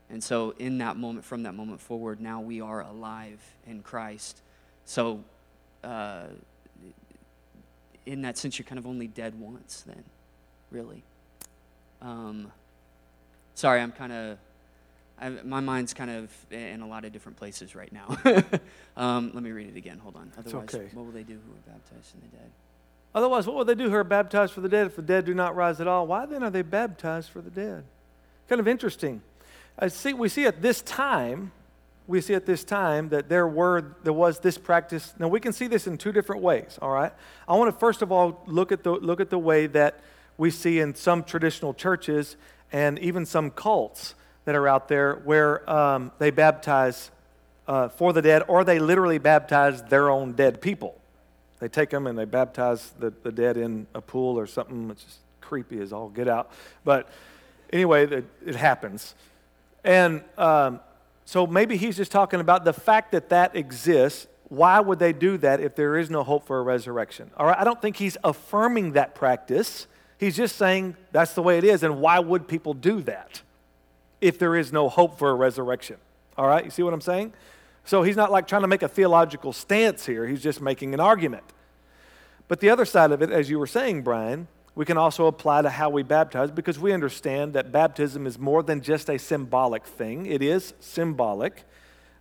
And 0.09 0.23
so, 0.25 0.55
in 0.59 0.79
that 0.79 0.97
moment, 0.97 1.25
from 1.25 1.45
that 1.45 1.55
moment 1.55 1.81
forward, 1.81 2.21
now 2.21 2.41
we 2.41 2.61
are 2.61 2.81
alive 2.81 3.41
in 3.67 3.81
Christ. 3.83 4.41
So, 4.85 5.23
uh, 5.85 6.25
in 8.07 8.23
that 8.23 8.37
sense, 8.37 8.59
you're 8.59 8.67
kind 8.67 8.79
of 8.79 8.89
only 8.89 9.07
dead 9.07 9.39
once, 9.39 9.85
then, 9.87 10.03
really. 10.73 11.05
Um, 12.03 12.51
sorry, 13.55 13.81
I'm 13.81 13.93
kind 13.93 14.13
of 14.13 14.39
I, 15.21 15.29
my 15.29 15.61
mind's 15.61 15.93
kind 15.93 16.11
of 16.11 16.31
in 16.51 16.81
a 16.81 16.87
lot 16.87 17.05
of 17.05 17.13
different 17.13 17.37
places 17.37 17.75
right 17.75 17.93
now. 17.93 18.17
um, 18.97 19.31
let 19.35 19.43
me 19.43 19.51
read 19.51 19.69
it 19.69 19.77
again. 19.77 19.99
Hold 19.99 20.17
on. 20.17 20.33
Otherwise, 20.39 20.75
okay. 20.75 20.89
what 20.95 21.05
will 21.05 21.13
they 21.13 21.23
do 21.23 21.35
who 21.35 21.53
are 21.53 21.75
baptized 21.75 22.15
in 22.15 22.21
the 22.23 22.37
dead? 22.37 22.51
Otherwise, 23.15 23.47
what 23.47 23.57
will 23.57 23.65
they 23.65 23.75
do 23.75 23.91
who 23.91 23.97
are 23.97 24.05
baptized 24.05 24.53
for 24.53 24.61
the 24.61 24.69
dead 24.69 24.87
if 24.87 24.97
the 24.97 25.03
dead 25.03 25.27
do 25.27 25.35
not 25.35 25.55
rise 25.55 25.81
at 25.81 25.87
all? 25.87 26.07
Why 26.07 26.27
then 26.27 26.43
are 26.43 26.51
they 26.51 26.63
baptized 26.63 27.31
for 27.31 27.41
the 27.43 27.51
dead? 27.51 27.85
Kind 28.49 28.61
of 28.61 28.69
interesting. 28.69 29.21
I 29.79 29.89
see, 29.89 30.15
we 30.15 30.29
see 30.29 30.47
at 30.47 30.63
this 30.63 30.81
time, 30.83 31.53
we 32.07 32.21
see 32.21 32.35
at 32.35 32.47
this 32.47 32.65
time 32.65 33.11
that 33.11 33.29
there 33.29 33.47
were 33.47 33.95
there 34.03 34.13
was 34.13 34.41
this 34.41 34.59
practice. 34.59 35.13
Now 35.19 35.29
we 35.29 35.39
can 35.39 35.53
see 35.53 35.67
this 35.67 35.87
in 35.87 35.99
two 35.99 36.13
different 36.13 36.43
ways. 36.43 36.79
All 36.81 36.91
right. 36.91 37.13
I 37.47 37.57
want 37.57 37.73
to 37.73 37.79
first 37.79 38.03
of 38.03 38.11
all 38.11 38.43
look 38.47 38.73
at 38.73 38.83
the 38.83 38.93
look 38.93 39.21
at 39.21 39.31
the 39.31 39.39
way 39.39 39.67
that 39.69 40.01
we 40.37 40.51
see 40.51 40.81
in 40.81 40.95
some 40.95 41.23
traditional 41.23 41.75
churches 41.75 42.37
and 42.73 42.99
even 42.99 43.27
some 43.27 43.51
cults 43.51 44.15
that 44.45 44.55
are 44.55 44.69
out 44.69 44.89
there 44.89 45.17
where 45.25 45.69
um, 45.71 46.13
they 46.19 46.31
baptize 46.31 47.11
uh, 47.69 47.89
for 47.89 48.13
the 48.13 48.23
dead 48.23 48.43
or 48.49 48.65
they 48.65 48.79
literally 48.79 49.19
baptize 49.19 49.83
their 49.85 50.11
own 50.11 50.33
dead 50.33 50.61
people. 50.61 51.01
They 51.61 51.69
take 51.69 51.91
them 51.91 52.07
and 52.07 52.19
they 52.19 52.25
baptize 52.25 52.91
the, 52.99 53.13
the 53.23 53.31
dead 53.31 53.57
in 53.57 53.87
a 53.95 54.01
pool 54.01 54.39
or 54.39 54.47
something. 54.47 54.91
It's 54.91 55.05
just 55.05 55.19
creepy 55.41 55.81
as 55.81 55.93
all 55.93 56.09
get 56.09 56.27
out. 56.27 56.51
But 56.85 57.09
anyway, 57.73 58.07
it, 58.07 58.25
it 58.45 58.57
happens. 58.57 59.15
And 59.85 60.23
um, 60.39 60.81
so 61.25 61.47
maybe 61.47 61.77
he's 61.77 61.97
just 61.97 62.11
talking 62.11 62.41
about 62.41 62.65
the 62.65 62.73
fact 62.73 63.13
that 63.13 63.29
that 63.29 63.55
exists. 63.55 64.27
Why 64.49 64.81
would 64.81 64.99
they 64.99 65.13
do 65.13 65.39
that 65.39 65.61
if 65.61 65.77
there 65.77 65.97
is 65.97 66.11
no 66.11 66.25
hope 66.25 66.47
for 66.47 66.59
a 66.59 66.63
resurrection? 66.63 67.31
All 67.37 67.47
right, 67.47 67.57
I 67.59 67.63
don't 67.63 67.81
think 67.81 67.97
he's 67.97 68.17
affirming 68.25 68.93
that 68.93 69.15
practice. 69.15 69.87
He's 70.19 70.37
just 70.37 70.57
saying 70.57 70.97
that's 71.13 71.35
the 71.35 71.43
way 71.43 71.57
it 71.57 71.65
is. 71.65 71.83
And 71.83 72.01
why 72.01 72.19
would 72.19 72.49
people 72.49 72.75
do 72.75 73.01
that 73.03 73.43
if 74.21 74.39
there 74.39 74.57
is 74.57 74.73
no 74.73 74.89
hope 74.89 75.19
for 75.19 75.31
a 75.31 75.35
resurrection? 75.35 75.97
All 76.37 76.47
right, 76.47 76.65
you 76.65 76.71
see 76.71 76.83
what 76.83 76.95
I'm 76.95 77.01
saying? 77.01 77.33
So 77.85 78.03
he's 78.03 78.17
not 78.17 78.31
like 78.31 78.47
trying 78.47 78.63
to 78.63 78.69
make 78.69 78.83
a 78.83 78.89
theological 78.89 79.53
stance 79.53 80.07
here, 80.07 80.27
he's 80.27 80.43
just 80.43 80.61
making 80.61 80.95
an 80.95 81.01
argument. 81.01 81.45
But 82.49 82.61
the 82.61 82.71
other 82.71 82.85
side 82.85 83.13
of 83.13 83.23
it, 83.23 83.31
as 83.31 83.49
you 83.49 83.59
were 83.59 83.67
saying, 83.67 84.03
Brian, 84.03 84.49
we 84.75 84.85
can 84.85 84.97
also 84.97 85.27
apply 85.27 85.63
to 85.63 85.71
how 85.71 85.91
we 85.91 86.03
baptize 86.03 86.51
because 86.51 86.79
we 86.79 86.93
understand 86.93 87.53
that 87.53 87.71
baptism 87.71 88.27
is 88.27 88.39
more 88.39 88.63
than 88.63 88.81
just 88.81 89.09
a 89.09 89.19
symbolic 89.19 89.85
thing. 89.85 90.27
It 90.27 90.43
is 90.43 90.75
symbolic. 90.81 91.65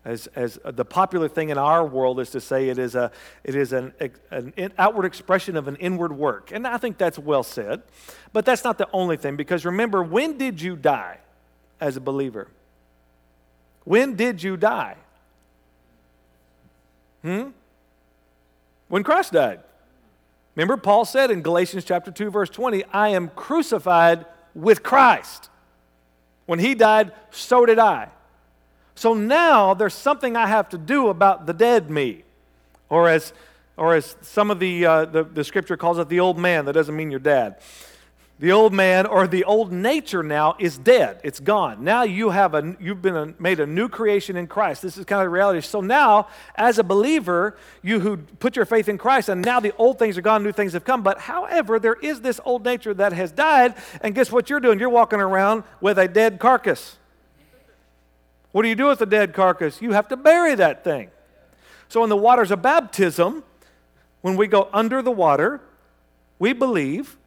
As, 0.06 0.28
as 0.28 0.58
uh, 0.64 0.72
the 0.72 0.86
popular 0.86 1.28
thing 1.28 1.50
in 1.50 1.58
our 1.58 1.86
world 1.86 2.20
is 2.20 2.30
to 2.32 2.42
say 2.42 2.70
it 2.70 2.80
is, 2.80 2.96
a, 2.96 3.12
it 3.44 3.56
is 3.56 3.74
an, 3.74 3.94
an 4.32 4.74
outward 4.78 5.06
expression 5.06 5.58
of 5.58 5.68
an 5.68 5.76
inward 5.76 6.14
work. 6.14 6.52
And 6.52 6.66
I 6.66 6.78
think 6.78 6.98
that's 6.98 7.20
well 7.20 7.44
said. 7.44 7.84
But 8.32 8.46
that's 8.46 8.64
not 8.64 8.78
the 8.78 8.88
only 8.94 9.18
thing 9.18 9.36
because 9.36 9.66
remember, 9.66 10.02
when 10.02 10.38
did 10.38 10.62
you 10.62 10.76
die 10.76 11.20
as 11.80 11.98
a 11.98 12.02
believer? 12.02 12.48
When 13.84 14.15
did 14.15 14.44
you 14.44 14.58
die? 14.58 14.96
Hmm? 17.22 17.50
When 18.88 19.04
Christ 19.04 19.34
died. 19.34 19.62
Remember, 20.56 20.78
Paul 20.78 21.06
said 21.06 21.32
in 21.32 21.42
Galatians 21.42 21.86
chapter 21.86 22.12
2, 22.12 22.32
verse 22.32 22.50
20, 22.50 22.84
I 22.86 23.10
am 23.10 23.30
crucified 23.30 24.26
with 24.54 24.84
Christ. 24.84 25.50
When 26.46 26.60
he 26.60 26.76
died, 26.76 27.12
so 27.32 27.65
did 27.65 27.80
I. 27.80 28.10
So 28.96 29.13
now 29.13 29.74
there's 29.74 29.94
something 29.94 30.36
I 30.36 30.48
have 30.48 30.70
to 30.70 30.78
do 30.78 31.08
about 31.08 31.46
the 31.46 31.54
dead 31.54 31.89
me. 31.89 32.24
Or 32.89 33.08
as, 33.08 33.32
or 33.78 33.96
as 33.96 34.18
some 34.22 34.52
of 34.52 34.60
the, 34.60 34.86
uh, 34.86 35.06
the, 35.06 35.24
the 35.24 35.44
scripture 35.44 35.78
calls 35.78 36.00
it, 36.00 36.10
the 36.10 36.20
old 36.20 36.38
man. 36.38 36.65
That 36.65 36.74
doesn't 36.74 36.96
mean 36.96 37.12
your 37.12 37.22
dad. 37.22 37.62
The 38.39 38.54
old 38.54 38.71
man 38.71 39.06
or 39.06 39.28
the 39.28 39.43
old 39.43 39.73
nature 39.73 40.23
now 40.23 40.56
is 40.60 40.78
dead. 40.78 41.19
It's 41.25 41.41
gone. 41.41 41.84
Now 41.84 42.04
you 42.04 42.30
have 42.30 42.54
a, 42.54 42.78
you've 42.80 43.02
been 43.02 43.17
a, 43.17 43.34
made 43.38 43.60
a 43.60 43.67
new 43.67 43.89
creation 43.89 44.38
in 44.38 44.47
Christ. 44.47 44.82
This 44.82 44.97
is 44.97 45.04
kind 45.04 45.21
of 45.21 45.25
the 45.25 45.30
reality. 45.30 45.60
So 45.60 45.82
now, 45.82 46.30
as 46.56 46.80
a 46.80 46.84
believer, 46.84 47.58
you 47.82 47.99
who 47.99 48.15
put 48.15 48.56
your 48.56 48.63
faith 48.63 48.88
in 48.88 48.97
Christ, 48.97 49.28
and 49.28 49.43
now 49.43 49.60
the 49.60 49.75
old 49.75 49.99
things 49.99 50.17
are 50.17 50.21
gone, 50.21 50.41
new 50.41 50.54
things 50.54 50.71
have 50.71 50.86
come. 50.86 51.04
But 51.04 51.19
however, 51.19 51.80
there 51.80 51.95
is 51.95 52.21
this 52.21 52.39
old 52.45 52.63
nature 52.63 52.93
that 52.93 53.12
has 53.12 53.34
died. 53.34 53.75
And 53.99 54.15
guess 54.15 54.32
what 54.32 54.49
you're 54.49 54.62
doing? 54.62 54.80
You're 54.80 54.89
walking 54.89 55.19
around 55.19 55.63
with 55.82 55.99
a 55.99 56.08
dead 56.08 56.39
carcass. 56.39 56.97
What 58.54 58.62
do 58.62 58.69
you 58.69 58.75
do 58.75 58.88
with 58.88 59.02
a 59.02 59.06
dead 59.06 59.34
carcass? 59.34 59.82
You 59.82 59.91
have 59.91 60.08
to 60.08 60.17
bury 60.17 60.56
that 60.56 60.86
thing. 60.86 61.12
So 61.89 62.06
in 62.06 62.10
the 62.10 62.15
waters 62.15 62.52
of 62.52 62.62
baptism, 62.62 63.43
when 64.21 64.38
we 64.38 64.47
go 64.47 64.69
under 64.71 65.02
the 65.02 65.12
water, 65.12 65.60
we 66.39 66.54
believe 66.54 67.17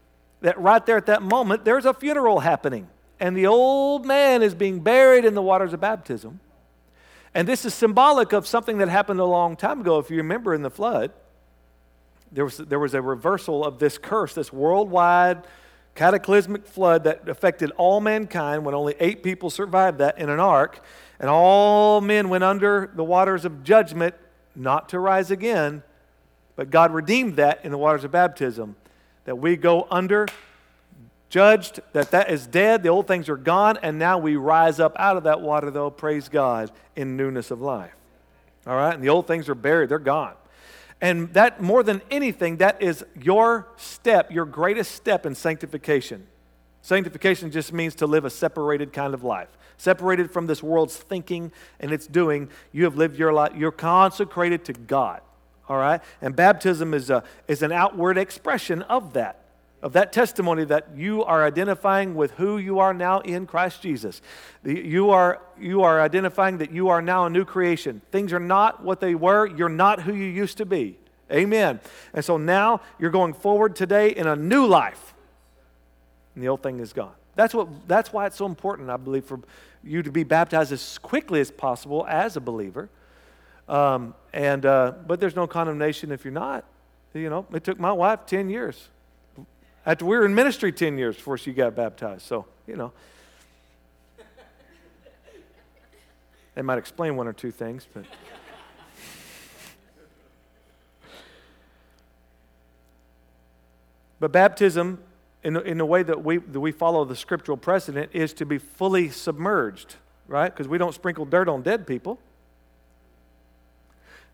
that 0.43 0.59
right 0.61 0.85
there 0.85 0.97
at 0.97 1.07
that 1.07 1.23
moment, 1.23 1.65
there's 1.65 1.87
a 1.87 1.95
funeral 1.95 2.41
happening. 2.41 2.89
And 3.19 3.37
the 3.37 3.47
old 3.47 4.05
man 4.05 4.43
is 4.43 4.55
being 4.55 4.81
buried 4.81 5.25
in 5.25 5.35
the 5.35 5.43
waters 5.43 5.73
of 5.73 5.81
baptism. 5.81 6.41
And 7.35 7.49
this 7.49 7.65
is 7.65 7.73
symbolic 7.73 8.33
of 8.33 8.47
something 8.47 8.79
that 8.79 8.89
happened 8.89 9.21
a 9.21 9.25
long 9.25 9.57
time 9.57 9.81
ago. 9.81 9.99
If 9.99 10.11
you 10.11 10.19
remember 10.19 10.53
in 10.53 10.63
the 10.63 10.71
flood, 10.71 11.13
there 12.31 12.45
was, 12.45 12.59
there 12.59 12.79
was 12.79 12.95
a 12.95 13.01
reversal 13.01 13.65
of 13.65 13.79
this 13.79 13.97
curse, 13.97 14.35
this 14.35 14.53
worldwide 14.53 15.47
cataclysmic 15.95 16.67
flood 16.67 17.05
that 17.05 17.29
affected 17.29 17.71
all 17.73 18.01
mankind 18.01 18.65
when 18.65 18.75
only 18.75 18.95
eight 18.99 19.23
people 19.23 19.51
survived 19.51 19.99
that 19.99 20.19
in 20.19 20.29
an 20.29 20.41
ark. 20.41 20.83
And 21.21 21.31
all 21.31 22.01
men 22.01 22.29
went 22.29 22.43
under 22.43 22.91
the 22.95 23.05
waters 23.05 23.45
of 23.45 23.63
judgment, 23.63 24.15
not 24.57 24.89
to 24.89 24.99
rise 24.99 25.31
again. 25.31 25.83
But 26.57 26.71
God 26.71 26.93
redeemed 26.93 27.37
that 27.37 27.65
in 27.65 27.71
the 27.71 27.79
waters 27.79 28.05
of 28.05 28.11
baptism 28.11 28.77
that 29.25 29.37
we 29.37 29.57
go 29.57 29.87
under, 29.91 30.27
judged, 31.29 31.81
that 31.93 32.11
that 32.11 32.31
is 32.31 32.47
dead, 32.47 32.83
the 32.83 32.89
old 32.89 33.07
things 33.07 33.29
are 33.29 33.37
gone, 33.37 33.79
and 33.83 33.99
now 33.99 34.19
we 34.19 34.37
rise 34.37 34.81
up 34.81 34.95
out 34.99 35.17
of 35.17 35.25
that 35.25 35.41
water, 35.41 35.71
though, 35.71 35.91
praise 35.91 36.29
God, 36.29 36.71
in 36.97 37.17
newness 37.17 37.51
of 37.51 37.61
life. 37.61 37.95
All 38.67 38.77
right? 38.77 38.95
And 38.95 39.03
the 39.03 39.09
old 39.09 39.27
things 39.27 39.49
are 39.49 39.55
buried, 39.55 39.89
they're 39.89 39.99
gone. 39.99 40.35
And 41.01 41.33
that, 41.35 41.61
more 41.61 41.83
than 41.83 42.01
anything, 42.11 42.59
that 42.59 42.81
is 42.81 43.05
your 43.21 43.67
step, 43.77 44.31
your 44.31 44.45
greatest 44.45 44.95
step 44.95 45.27
in 45.27 45.35
sanctification. 45.35 46.27
Sanctification 46.81 47.51
just 47.51 47.73
means 47.73 47.95
to 47.97 48.07
live 48.07 48.25
a 48.25 48.31
separated 48.31 48.93
kind 48.93 49.15
of 49.15 49.25
life. 49.25 49.49
Separated 49.79 50.31
from 50.31 50.47
this 50.47 50.63
world's 50.63 50.97
thinking 50.97 51.51
and 51.81 51.93
its 51.93 52.07
doing, 52.07 52.51
you 52.71 52.85
have 52.85 52.97
lived 52.97 53.19
your 53.19 53.33
life, 53.33 53.53
you're 53.57 53.73
consecrated 53.73 54.65
to 54.67 54.73
God 54.73 55.23
all 55.73 55.79
right? 55.79 56.03
And 56.21 56.37
baptism 56.37 56.93
is, 56.93 57.09
a, 57.09 57.25
is 57.49 57.63
an 57.63 57.73
outward 57.73 58.19
expression 58.19 58.83
of 58.83 59.15
that, 59.15 59.39
of 59.83 59.95
that 59.95 60.13
testimony 60.13 60.65
that 60.67 60.89
you 60.95 61.25
are 61.25 61.45
identifying 61.45 62.15
with 62.15 62.33
who 62.33 62.59
you 62.59 62.79
are 62.79 62.93
now 62.93 63.21
in 63.21 63.47
Christ 63.47 63.81
Jesus. 63.81 64.21
You 64.65 65.11
are, 65.11 65.41
you 65.59 65.83
are 65.83 66.03
identifying 66.03 66.59
that 66.59 66.73
you 66.73 66.91
are 66.91 67.01
now 67.01 67.25
a 67.25 67.31
new 67.31 67.47
creation. 67.47 68.03
Things 68.13 68.35
are 68.35 68.41
not 68.41 68.85
what 68.85 69.01
they 69.01 69.15
were, 69.15 69.47
you're 69.47 69.71
not 69.71 70.03
who 70.03 70.13
you 70.13 70.27
used 70.27 70.59
to 70.59 70.67
be. 70.67 70.99
Amen. 71.33 71.81
And 72.13 72.23
so 72.23 72.37
now 72.37 72.83
you're 72.99 73.11
going 73.11 73.33
forward 73.33 73.75
today 73.75 74.11
in 74.11 74.27
a 74.27 74.37
new 74.37 74.67
life. 74.67 75.15
And 76.35 76.45
the 76.45 76.49
old 76.49 76.63
thing 76.63 76.81
is 76.81 76.93
gone. 76.93 77.15
That's, 77.35 77.55
what, 77.55 77.89
that's 77.89 78.13
why 78.13 78.27
it's 78.27 78.37
so 78.37 78.45
important, 78.45 78.91
I 78.91 78.99
believe, 78.99 79.25
for 79.25 79.41
you 79.83 80.03
to 80.03 80.13
be 80.13 80.23
baptized 80.23 80.71
as 80.71 80.99
quickly 80.99 81.41
as 81.41 81.51
possible 81.51 82.05
as 82.07 82.37
a 82.37 82.41
believer 82.41 82.91
um, 83.73 84.15
and, 84.35 84.67
uh, 84.67 84.93
but 85.07 85.19
there's 85.19 85.35
no 85.35 85.47
condemnation 85.47 86.13
if 86.13 86.27
you're 86.27 86.33
not. 86.33 86.67
You 87.15 87.31
know, 87.31 87.47
it 87.55 87.65
took 87.65 87.81
my 87.81 87.93
wife 87.93 88.27
10 88.27 88.51
years. 88.51 88.91
After 89.87 90.05
we 90.05 90.15
were 90.15 90.27
in 90.27 90.35
ministry 90.35 90.73
10 90.73 90.99
years 90.99 91.17
before 91.17 91.39
she 91.39 91.55
got 91.55 91.75
baptized. 91.75 92.23
So, 92.23 92.45
you 92.67 92.77
know. 92.77 92.93
That 96.55 96.65
might 96.65 96.77
explain 96.77 97.17
one 97.17 97.27
or 97.27 97.33
two 97.33 97.51
things, 97.51 97.87
but. 97.95 98.05
but 104.21 104.33
baptism, 104.33 105.03
in, 105.43 105.57
in 105.57 105.79
the 105.79 105.87
way 105.87 106.03
that 106.03 106.23
we, 106.23 106.37
that 106.37 106.61
we 106.61 106.73
follow 106.73 107.07
the 107.07 107.17
scriptural 107.17 107.57
precedent, 107.57 108.11
is 108.13 108.35
to 108.35 108.45
be 108.45 108.59
fully 108.59 109.09
submerged, 109.09 109.97
right? 110.29 110.55
Because 110.55 110.69
we 110.69 110.77
don't 110.77 110.95
sprinkle 110.95 111.25
dirt 111.25 111.49
on 111.49 111.63
dead 111.63 111.87
people. 111.87 112.19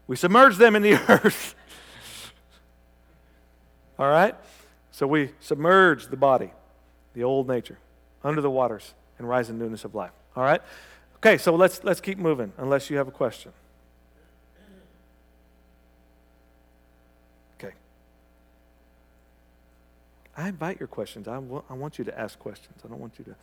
We 0.08 0.16
submerge 0.16 0.56
them 0.56 0.74
in 0.74 0.82
the 0.82 0.94
earth. 1.08 1.54
All 3.98 4.08
right? 4.08 4.34
So 4.90 5.06
we 5.06 5.30
submerge 5.38 6.08
the 6.08 6.16
body, 6.16 6.50
the 7.14 7.22
old 7.22 7.46
nature, 7.46 7.78
under 8.24 8.40
the 8.40 8.50
waters 8.50 8.94
and 9.18 9.28
rise 9.28 9.50
in 9.50 9.58
newness 9.58 9.84
of 9.84 9.94
life. 9.94 10.10
All 10.34 10.42
right? 10.42 10.60
Okay, 11.16 11.38
so 11.38 11.54
let's, 11.54 11.84
let's 11.84 12.00
keep 12.00 12.18
moving 12.18 12.52
unless 12.58 12.90
you 12.90 12.96
have 12.96 13.06
a 13.06 13.12
question. 13.12 13.52
Okay. 17.60 17.74
I 20.36 20.48
invite 20.48 20.80
your 20.80 20.86
questions. 20.86 21.28
I, 21.28 21.34
w- 21.34 21.62
I 21.68 21.74
want 21.74 21.98
you 21.98 22.04
to 22.04 22.18
ask 22.18 22.38
questions. 22.38 22.76
I 22.84 22.88
don't 22.88 23.00
want 23.00 23.18
you 23.18 23.24
to 23.26 23.34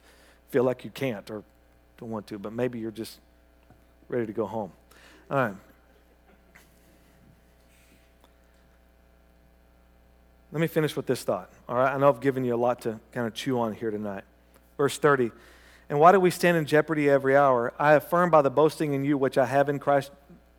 feel 0.50 0.64
like 0.64 0.84
you 0.84 0.90
can't 0.90 1.30
or 1.30 1.44
don't 1.98 2.10
want 2.10 2.28
to, 2.28 2.40
but 2.40 2.54
maybe 2.54 2.80
you're 2.80 2.92
just 2.92 3.20
ready 4.08 4.26
to 4.26 4.34
go 4.34 4.46
home. 4.46 4.72
All 5.30 5.38
right. 5.38 5.56
Let 10.56 10.62
me 10.62 10.68
finish 10.68 10.96
with 10.96 11.06
this 11.06 11.22
thought. 11.22 11.50
All 11.68 11.76
right, 11.76 11.94
I 11.94 11.98
know 11.98 12.08
I've 12.08 12.22
given 12.22 12.46
you 12.46 12.56
a 12.56 12.58
lot 12.58 12.80
to 12.84 12.98
kind 13.12 13.28
of 13.28 13.34
chew 13.34 13.60
on 13.60 13.74
here 13.74 13.92
tonight. 13.92 14.24
Verse 14.78 14.98
30. 14.98 15.32
And 15.90 16.00
why 16.00 16.14
do 16.14 16.20
we 16.22 16.32
stand 16.32 16.56
in 16.56 16.66
jeopardy 16.66 17.10
every 17.10 17.36
hour? 17.36 17.74
I 17.78 17.92
affirm 17.96 18.30
by 18.30 18.42
the 18.42 18.50
boasting 18.50 18.94
in 18.94 19.04
you 19.04 19.18
which 19.18 19.38
I 19.38 19.48
have 19.48 19.68
in 19.68 19.80
Christ 19.80 20.12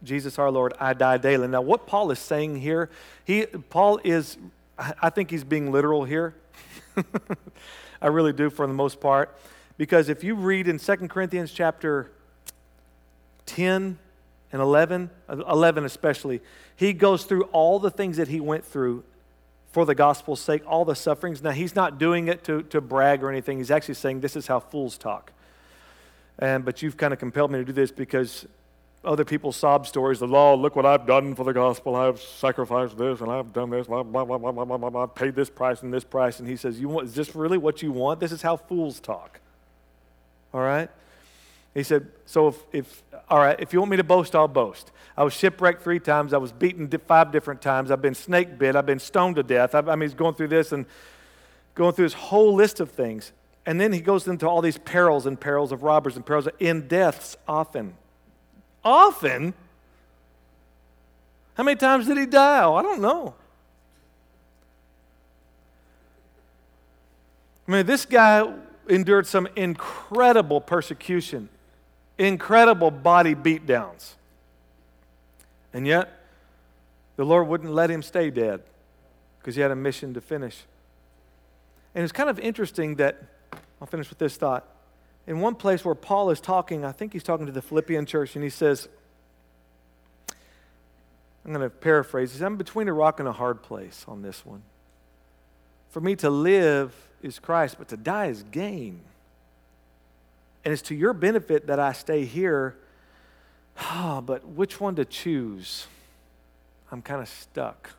Jesus 0.05 0.39
our 0.39 0.51
Lord, 0.51 0.75
I 0.79 0.93
die 0.93 1.17
daily. 1.17 1.49
Now, 1.49 1.63
what 1.63 1.87
Paul 1.87 2.11
is 2.11 2.19
saying 2.19 2.57
here, 2.57 2.91
he 3.25 3.47
Paul 3.47 3.99
is, 4.05 4.37
I 4.79 5.09
think 5.09 5.31
he's 5.31 5.45
being 5.45 5.73
literal 5.73 6.05
here. 6.05 6.35
I 8.03 8.09
really 8.09 8.35
do 8.35 8.51
for 8.51 8.67
the 8.67 8.75
most 8.75 9.01
part. 9.01 9.35
Because 9.79 10.11
if 10.11 10.23
you 10.23 10.35
read 10.35 10.69
in 10.69 10.79
2 10.79 10.95
Corinthians 11.09 11.53
chapter 11.53 12.11
10 13.47 13.99
and 14.53 14.61
11, 14.61 15.09
11 15.31 15.85
especially, 15.87 16.43
he 16.77 16.93
goes 16.93 17.25
through 17.25 17.45
all 17.45 17.79
the 17.79 17.91
things 17.91 18.19
that 18.19 18.29
he 18.29 18.41
went 18.41 18.63
through 18.63 19.03
for 19.77 19.85
the 19.85 19.95
gospel's 19.95 20.41
sake, 20.41 20.63
all 20.67 20.87
the 20.87 20.95
sufferings. 20.95 21.43
Now, 21.43 21.51
he's 21.51 21.77
not 21.77 21.99
doing 21.99 22.29
it 22.29 22.43
to, 22.45 22.63
to 22.63 22.81
brag 22.81 23.23
or 23.23 23.31
anything. 23.31 23.59
He's 23.59 23.71
actually 23.71 23.97
saying, 23.97 24.21
This 24.21 24.35
is 24.35 24.47
how 24.47 24.59
fools 24.59 24.97
talk. 24.97 25.33
And, 26.39 26.65
but 26.65 26.81
you've 26.81 26.97
kind 26.97 27.13
of 27.13 27.19
compelled 27.19 27.51
me 27.51 27.59
to 27.59 27.65
do 27.67 27.75
this 27.75 27.91
because 27.91 28.47
other 29.05 29.23
people's 29.23 29.55
sob 29.55 29.87
stories. 29.87 30.19
The 30.19 30.27
law, 30.27 30.55
look 30.55 30.77
what 30.77 30.87
I've 30.87 31.07
done 31.07 31.35
for 31.35 31.45
the 31.45 31.53
gospel. 31.53 31.95
I've 31.95 32.19
sacrificed 32.19 32.97
this 32.97 33.21
and 33.21 33.31
I've 33.31 33.53
done 33.53 33.69
this, 33.69 33.87
blah, 33.87 34.03
blah, 34.03 34.25
blah, 34.25 34.39
blah, 34.39 34.51
blah, 34.51 34.79
blah, 34.79 34.89
blah, 34.89 35.07
paid 35.09 35.35
this 35.35 35.51
price 35.51 35.83
and 35.83 35.93
this 35.93 36.05
price. 36.05 36.41
And 36.41 36.49
he 36.49 36.57
says, 36.57 36.81
you 36.81 36.89
want, 36.89 37.09
Is 37.09 37.15
this 37.15 37.37
really 37.37 37.59
what 37.59 37.83
you 37.83 37.93
want? 37.93 38.19
This 38.19 38.33
is 38.33 38.41
how 38.41 38.57
fools 38.57 38.99
talk. 38.99 39.41
All 40.55 40.63
right? 40.63 40.89
He 41.77 41.83
said, 41.83 42.09
So 42.25 42.49
if, 42.49 42.57
if 42.73 43.03
all 43.29 43.39
right, 43.39 43.59
if 43.61 43.73
you 43.73 43.81
want 43.81 43.91
me 43.91 43.99
to 43.99 44.05
boast, 44.05 44.35
I'll 44.35 44.49
boast. 44.49 44.93
I 45.17 45.25
was 45.25 45.35
shipwrecked 45.35 45.83
three 45.83 46.01
times. 46.01 46.33
I 46.33 46.39
was 46.39 46.51
beaten 46.51 46.89
five 47.07 47.33
different 47.33 47.61
times. 47.61 47.91
I've 47.91 48.01
been 48.01 48.15
snake 48.15 48.59
bit. 48.59 48.77
I've 48.77 48.87
been 48.87 48.99
stoned 48.99 49.37
to 49.37 49.43
death. 49.43 49.75
I, 49.75 49.81
I 49.81 49.97
mean, 49.97 50.09
he's 50.09 50.15
going 50.15 50.35
through 50.35 50.49
this 50.49 50.73
and 50.73 50.87
going 51.75 51.93
through 51.93 52.07
this 52.07 52.15
whole 52.15 52.55
list 52.55 52.81
of 52.81 52.91
things. 52.91 53.33
And 53.67 53.81
then 53.81 53.93
he 53.93 54.01
goes 54.01 54.27
into 54.27 54.49
all 54.49 54.63
these 54.63 54.79
perils 54.79 55.27
and 55.27 55.39
perils 55.39 55.73
of 55.73 55.83
robbers 55.83 56.17
and 56.17 56.25
perils 56.25 56.47
of, 56.47 56.55
in 56.61 56.89
deaths 56.89 57.37
often. 57.47 57.95
Often? 58.85 59.53
How 61.55 61.65
many 61.65 61.77
times 61.77 62.07
did 62.07 62.17
he 62.17 62.27
die? 62.27 62.63
Oh, 62.63 62.75
I 62.75 62.83
don't 62.83 63.01
know. 63.01 63.35
I 67.69 67.73
mean, 67.73 67.87
this 67.87 68.07
guy 68.07 68.51
endured 68.89 69.27
some 69.27 69.49
incredible 69.57 70.61
persecution, 70.61 71.49
incredible 72.19 72.91
body 72.91 73.35
beatdowns. 73.35 74.15
And 75.73 75.87
yet, 75.87 76.11
the 77.17 77.25
Lord 77.25 77.49
wouldn't 77.49 77.73
let 77.73 77.91
him 77.91 78.03
stay 78.03 78.31
dead 78.31 78.63
because 79.39 79.55
he 79.55 79.61
had 79.61 79.71
a 79.71 79.77
mission 79.77 80.15
to 80.15 80.21
finish. 80.21 80.65
And 81.95 82.03
it's 82.03 82.13
kind 82.13 82.29
of 82.29 82.39
interesting 82.39 82.97
that, 82.97 83.23
I'll 83.81 83.87
finish 83.87 84.09
with 84.09 84.19
this 84.19 84.37
thought. 84.37 84.67
In 85.27 85.41
one 85.41 85.55
place 85.55 85.85
where 85.85 85.95
Paul 85.95 86.31
is 86.31 86.41
talking, 86.41 86.85
I 86.85 86.93
think 86.93 87.13
he's 87.13 87.23
talking 87.23 87.47
to 87.47 87.53
the 87.53 87.63
Philippian 87.63 88.07
church, 88.07 88.37
and 88.37 88.45
he 88.45 88.51
says, 88.51 88.89
I'm 91.45 91.53
going 91.53 91.63
to 91.63 91.71
paraphrase. 91.71 92.33
Says, 92.33 92.43
I'm 92.43 92.57
between 92.57 92.89
a 92.89 92.93
rock 92.93 93.21
and 93.21 93.29
a 93.29 93.33
hard 93.33 93.63
place 93.63 94.05
on 94.09 94.23
this 94.23 94.45
one. 94.45 94.63
For 95.91 96.01
me 96.01 96.17
to 96.17 96.29
live 96.29 96.95
is 97.23 97.39
Christ, 97.39 97.77
but 97.79 97.89
to 97.89 97.97
die 97.97 98.27
is 98.27 98.43
gain. 98.43 99.01
And 100.67 100.73
it's 100.73 100.83
to 100.83 100.97
your 100.97 101.13
benefit 101.13 101.69
that 101.69 101.79
I 101.79 101.93
stay 101.93 102.25
here 102.25 102.77
Ah, 103.79 104.21
but 104.25 104.47
which 104.47 104.81
one 104.81 104.97
to 104.97 105.05
choose? 105.05 105.87
I'm 106.91 107.03
kind 107.03 107.21
of 107.21 107.29
stuck. 107.29 107.91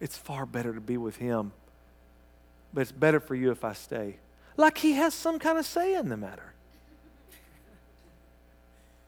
It's 0.00 0.16
far 0.16 0.46
better 0.46 0.72
to 0.72 0.80
be 0.80 0.96
with 0.96 1.16
him, 1.16 1.52
but 2.72 2.80
it's 2.80 2.92
better 2.92 3.20
for 3.20 3.34
you 3.34 3.50
if 3.50 3.64
I 3.64 3.74
stay. 3.74 4.16
Like 4.56 4.78
he 4.78 4.94
has 4.94 5.14
some 5.14 5.38
kind 5.38 5.58
of 5.58 5.66
say 5.66 5.94
in 5.94 6.08
the 6.08 6.16
matter. 6.16 6.52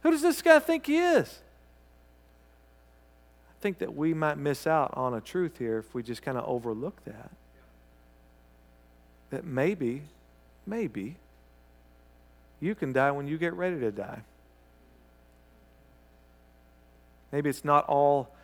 Who 0.03 0.11
does 0.11 0.23
this 0.23 0.43
guy 0.43 0.59
think 0.59 0.87
he 0.87 0.99
is? 0.99 1.41
I 3.51 3.63
think 3.63 3.79
that 3.79 3.95
we 3.95 4.13
might 4.13 4.37
miss 4.37 4.67
out 4.67 4.93
on 4.95 5.15
a 5.15 5.21
truth 5.21 5.59
here 5.59 5.79
if 5.79 5.95
we 5.95 6.03
just 6.03 6.23
kind 6.23 6.37
of 6.37 6.45
overlook 6.47 7.03
that. 7.05 7.31
That 9.31 9.45
maybe, 9.45 10.03
maybe, 10.67 11.17
you 12.65 12.75
can 12.75 12.93
die 12.93 13.11
when 13.11 13.27
you 13.27 13.37
get 13.37 13.53
ready 13.53 13.79
to 13.81 13.93
die. 13.93 14.23
Maybe 17.31 17.51
it's 17.51 17.65
not 17.65 17.87
all 17.87 18.35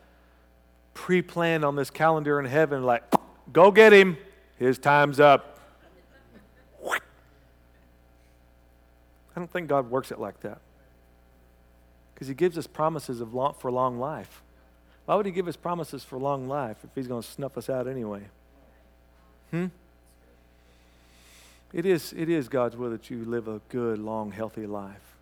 pre 0.93 1.23
planned 1.23 1.65
on 1.65 1.75
this 1.75 1.91
calendar 1.91 2.39
in 2.39 2.45
heaven, 2.45 2.83
like, 2.83 3.03
go 3.53 3.71
get 3.71 3.93
him, 3.93 4.19
his 4.59 4.79
time's 4.79 5.21
up. 5.21 5.59
I 6.85 6.99
don't 9.37 9.51
think 9.51 9.69
God 9.69 9.91
works 9.91 10.11
it 10.11 10.19
like 10.19 10.41
that. 10.41 10.61
Because 12.13 12.29
he 12.29 12.35
gives 12.35 12.59
us 12.59 12.67
promises 12.67 13.23
of 13.23 13.33
long, 13.33 13.55
for 13.59 13.71
long 13.71 13.99
life. 13.99 14.43
Why 15.07 15.15
would 15.15 15.25
he 15.25 15.33
give 15.33 15.49
us 15.49 15.57
promises 15.57 16.05
for 16.05 16.19
long 16.19 16.47
life 16.47 16.77
if 16.85 16.91
he's 16.95 17.09
going 17.09 17.23
to 17.23 17.29
snuff 17.29 17.57
us 17.57 17.71
out 17.71 17.89
anyway? 17.89 18.23
Hmm? 19.51 19.67
It 21.73 21.87
is, 21.87 22.13
it 22.17 22.29
is 22.29 22.49
God's 22.49 22.77
will 22.77 22.91
that 22.91 23.11
you 23.11 23.25
live 23.25 23.49
a 23.49 23.61
good, 23.69 23.99
long, 23.99 24.33
healthy 24.33 24.67
life. 24.67 25.17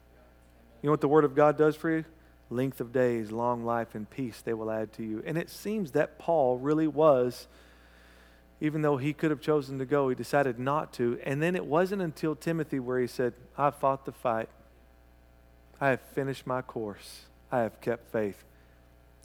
You 0.83 0.89
know 0.89 0.93
what 0.93 1.01
the 1.01 1.09
Word 1.09 1.25
of 1.25 1.35
God 1.35 1.59
does 1.59 1.77
for 1.77 1.91
you? 1.91 2.05
length 2.51 2.81
of 2.81 2.93
days, 2.93 3.31
long 3.31 3.65
life, 3.65 3.95
and 3.95 4.09
peace 4.09 4.41
they 4.41 4.55
will 4.55 4.71
add 4.71 4.93
to 4.95 5.03
you. 5.03 5.23
And 5.27 5.37
it 5.37 5.51
seems 5.51 5.93
that 5.93 6.19
Paul 6.19 6.59
really 6.59 6.89
was, 6.89 7.47
even 8.61 8.83
though 8.83 8.97
he 8.97 9.13
could 9.13 9.31
have 9.31 9.41
chosen 9.41 9.79
to 9.79 9.87
go, 9.87 10.09
he 10.09 10.15
decided 10.15 10.59
not 10.59 10.93
to. 10.95 11.21
And 11.25 11.43
then 11.43 11.55
it 11.55 11.67
wasn't 11.67 12.03
until 12.03 12.35
Timothy 12.35 12.79
where 12.79 12.99
he 12.99 13.07
said, 13.07 13.35
I 13.57 13.71
fought 13.71 14.05
the 14.05 14.13
fight, 14.13 14.49
I 15.81 15.91
have 15.91 16.01
finished 16.01 16.47
my 16.47 16.63
course, 16.63 17.23
I 17.53 17.61
have 17.61 17.81
kept 17.81 18.11
faith. 18.11 18.43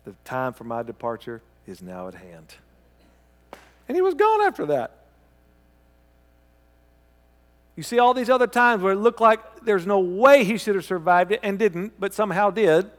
The 0.06 0.14
time 0.26 0.54
for 0.54 0.66
my 0.66 0.84
departure 0.84 1.42
is 1.66 1.82
now 1.82 2.10
at 2.10 2.16
hand. 2.16 2.56
And 3.88 3.96
he 3.96 4.02
was 4.02 4.16
gone 4.16 4.42
after 4.42 4.66
that. 4.68 5.03
You 7.76 7.84
see 7.84 8.00
all 8.00 8.14
these 8.14 8.30
other 8.30 8.48
times 8.48 8.84
where 8.84 8.94
it 8.94 8.98
looked 8.98 9.22
like 9.22 9.40
there's 9.66 9.88
no 9.88 10.00
way 10.00 10.44
he 10.44 10.58
should 10.58 10.76
have 10.76 10.86
survived 10.86 11.32
it 11.32 11.40
and 11.42 11.58
didn't, 11.58 12.00
but 12.00 12.14
somehow 12.14 12.52
did. 12.52 12.90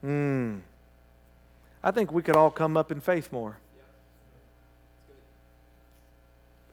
Hmm. 0.00 0.58
I 1.82 1.92
think 1.92 2.10
we 2.10 2.22
could 2.22 2.36
all 2.36 2.50
come 2.50 2.76
up 2.76 2.90
in 2.90 3.00
faith 3.00 3.30
more. 3.30 3.58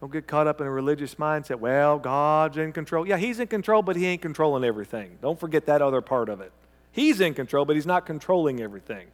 Don't 0.01 0.11
get 0.11 0.27
caught 0.27 0.47
up 0.47 0.59
in 0.59 0.67
a 0.67 0.71
religious 0.71 1.15
mindset. 1.15 1.59
Well, 1.59 1.97
God's 1.97 2.57
in 2.57 2.73
control. 2.73 3.07
Yeah, 3.07 3.17
He's 3.17 3.39
in 3.39 3.47
control, 3.47 3.81
but 3.81 3.95
He 3.95 4.05
ain't 4.05 4.21
controlling 4.21 4.63
everything. 4.63 5.17
Don't 5.21 5.39
forget 5.39 5.65
that 5.67 5.81
other 5.81 6.01
part 6.01 6.27
of 6.27 6.41
it. 6.41 6.51
He's 6.91 7.21
in 7.21 7.33
control, 7.33 7.63
but 7.63 7.75
He's 7.75 7.85
not 7.85 8.05
controlling 8.05 8.59
everything. 8.59 9.07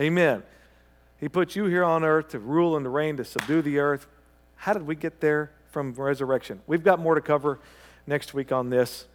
Amen. 0.00 0.42
He 1.20 1.28
put 1.28 1.54
you 1.54 1.66
here 1.66 1.84
on 1.84 2.02
earth 2.02 2.30
to 2.30 2.38
rule 2.38 2.76
and 2.76 2.84
to 2.84 2.90
reign, 2.90 3.16
to 3.18 3.24
subdue 3.24 3.62
the 3.62 3.78
earth. 3.78 4.06
How 4.58 4.72
did 4.72 4.86
we 4.86 4.94
get 4.94 5.20
there 5.20 5.50
from 5.70 5.92
resurrection? 5.94 6.60
We've 6.66 6.84
got 6.84 6.98
more 6.98 7.14
to 7.14 7.20
cover 7.20 7.58
next 8.06 8.34
week 8.34 8.52
on 8.52 8.70
this, 8.70 9.06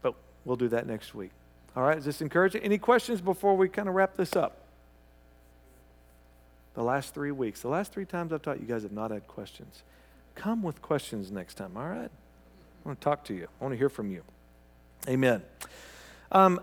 but 0.00 0.14
we'll 0.44 0.56
do 0.56 0.68
that 0.68 0.86
next 0.86 1.14
week. 1.14 1.32
All 1.74 1.82
right, 1.82 1.98
is 1.98 2.04
this 2.04 2.22
encouraging? 2.22 2.62
Any 2.62 2.78
questions 2.78 3.20
before 3.20 3.56
we 3.56 3.68
kind 3.68 3.88
of 3.88 3.94
wrap 3.94 4.16
this 4.16 4.34
up? 4.34 4.58
The 6.74 6.82
last 6.82 7.12
three 7.14 7.32
weeks, 7.32 7.62
the 7.62 7.68
last 7.68 7.92
three 7.92 8.04
times 8.04 8.32
I've 8.32 8.42
taught, 8.42 8.60
you 8.60 8.66
guys 8.66 8.82
have 8.82 8.92
not 8.92 9.10
had 9.10 9.26
questions. 9.26 9.82
Come 10.34 10.62
with 10.62 10.80
questions 10.80 11.30
next 11.30 11.54
time, 11.54 11.76
all 11.76 11.88
right? 11.88 12.10
I 12.10 12.88
want 12.88 13.00
to 13.00 13.04
talk 13.04 13.24
to 13.24 13.34
you, 13.34 13.48
I 13.60 13.64
want 13.64 13.72
to 13.72 13.78
hear 13.78 13.88
from 13.88 14.10
you. 14.10 14.22
Amen. 15.08 15.42
Um, 16.30 16.60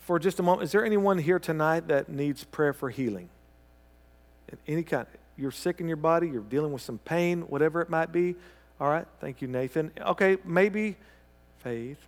for 0.00 0.18
just 0.18 0.38
a 0.38 0.42
moment, 0.42 0.64
is 0.64 0.72
there 0.72 0.84
anyone 0.84 1.18
here 1.18 1.38
tonight 1.38 1.88
that 1.88 2.08
needs 2.08 2.44
prayer 2.44 2.72
for 2.72 2.90
healing? 2.90 3.28
Any 4.66 4.84
kind. 4.84 5.06
You're 5.36 5.50
sick 5.50 5.80
in 5.80 5.88
your 5.88 5.96
body, 5.96 6.28
you're 6.28 6.42
dealing 6.42 6.72
with 6.72 6.82
some 6.82 6.98
pain, 6.98 7.42
whatever 7.42 7.80
it 7.80 7.90
might 7.90 8.12
be. 8.12 8.36
All 8.80 8.88
right, 8.88 9.06
thank 9.20 9.42
you, 9.42 9.48
Nathan. 9.48 9.90
Okay, 10.00 10.38
maybe 10.44 10.96
faith. 11.58 11.98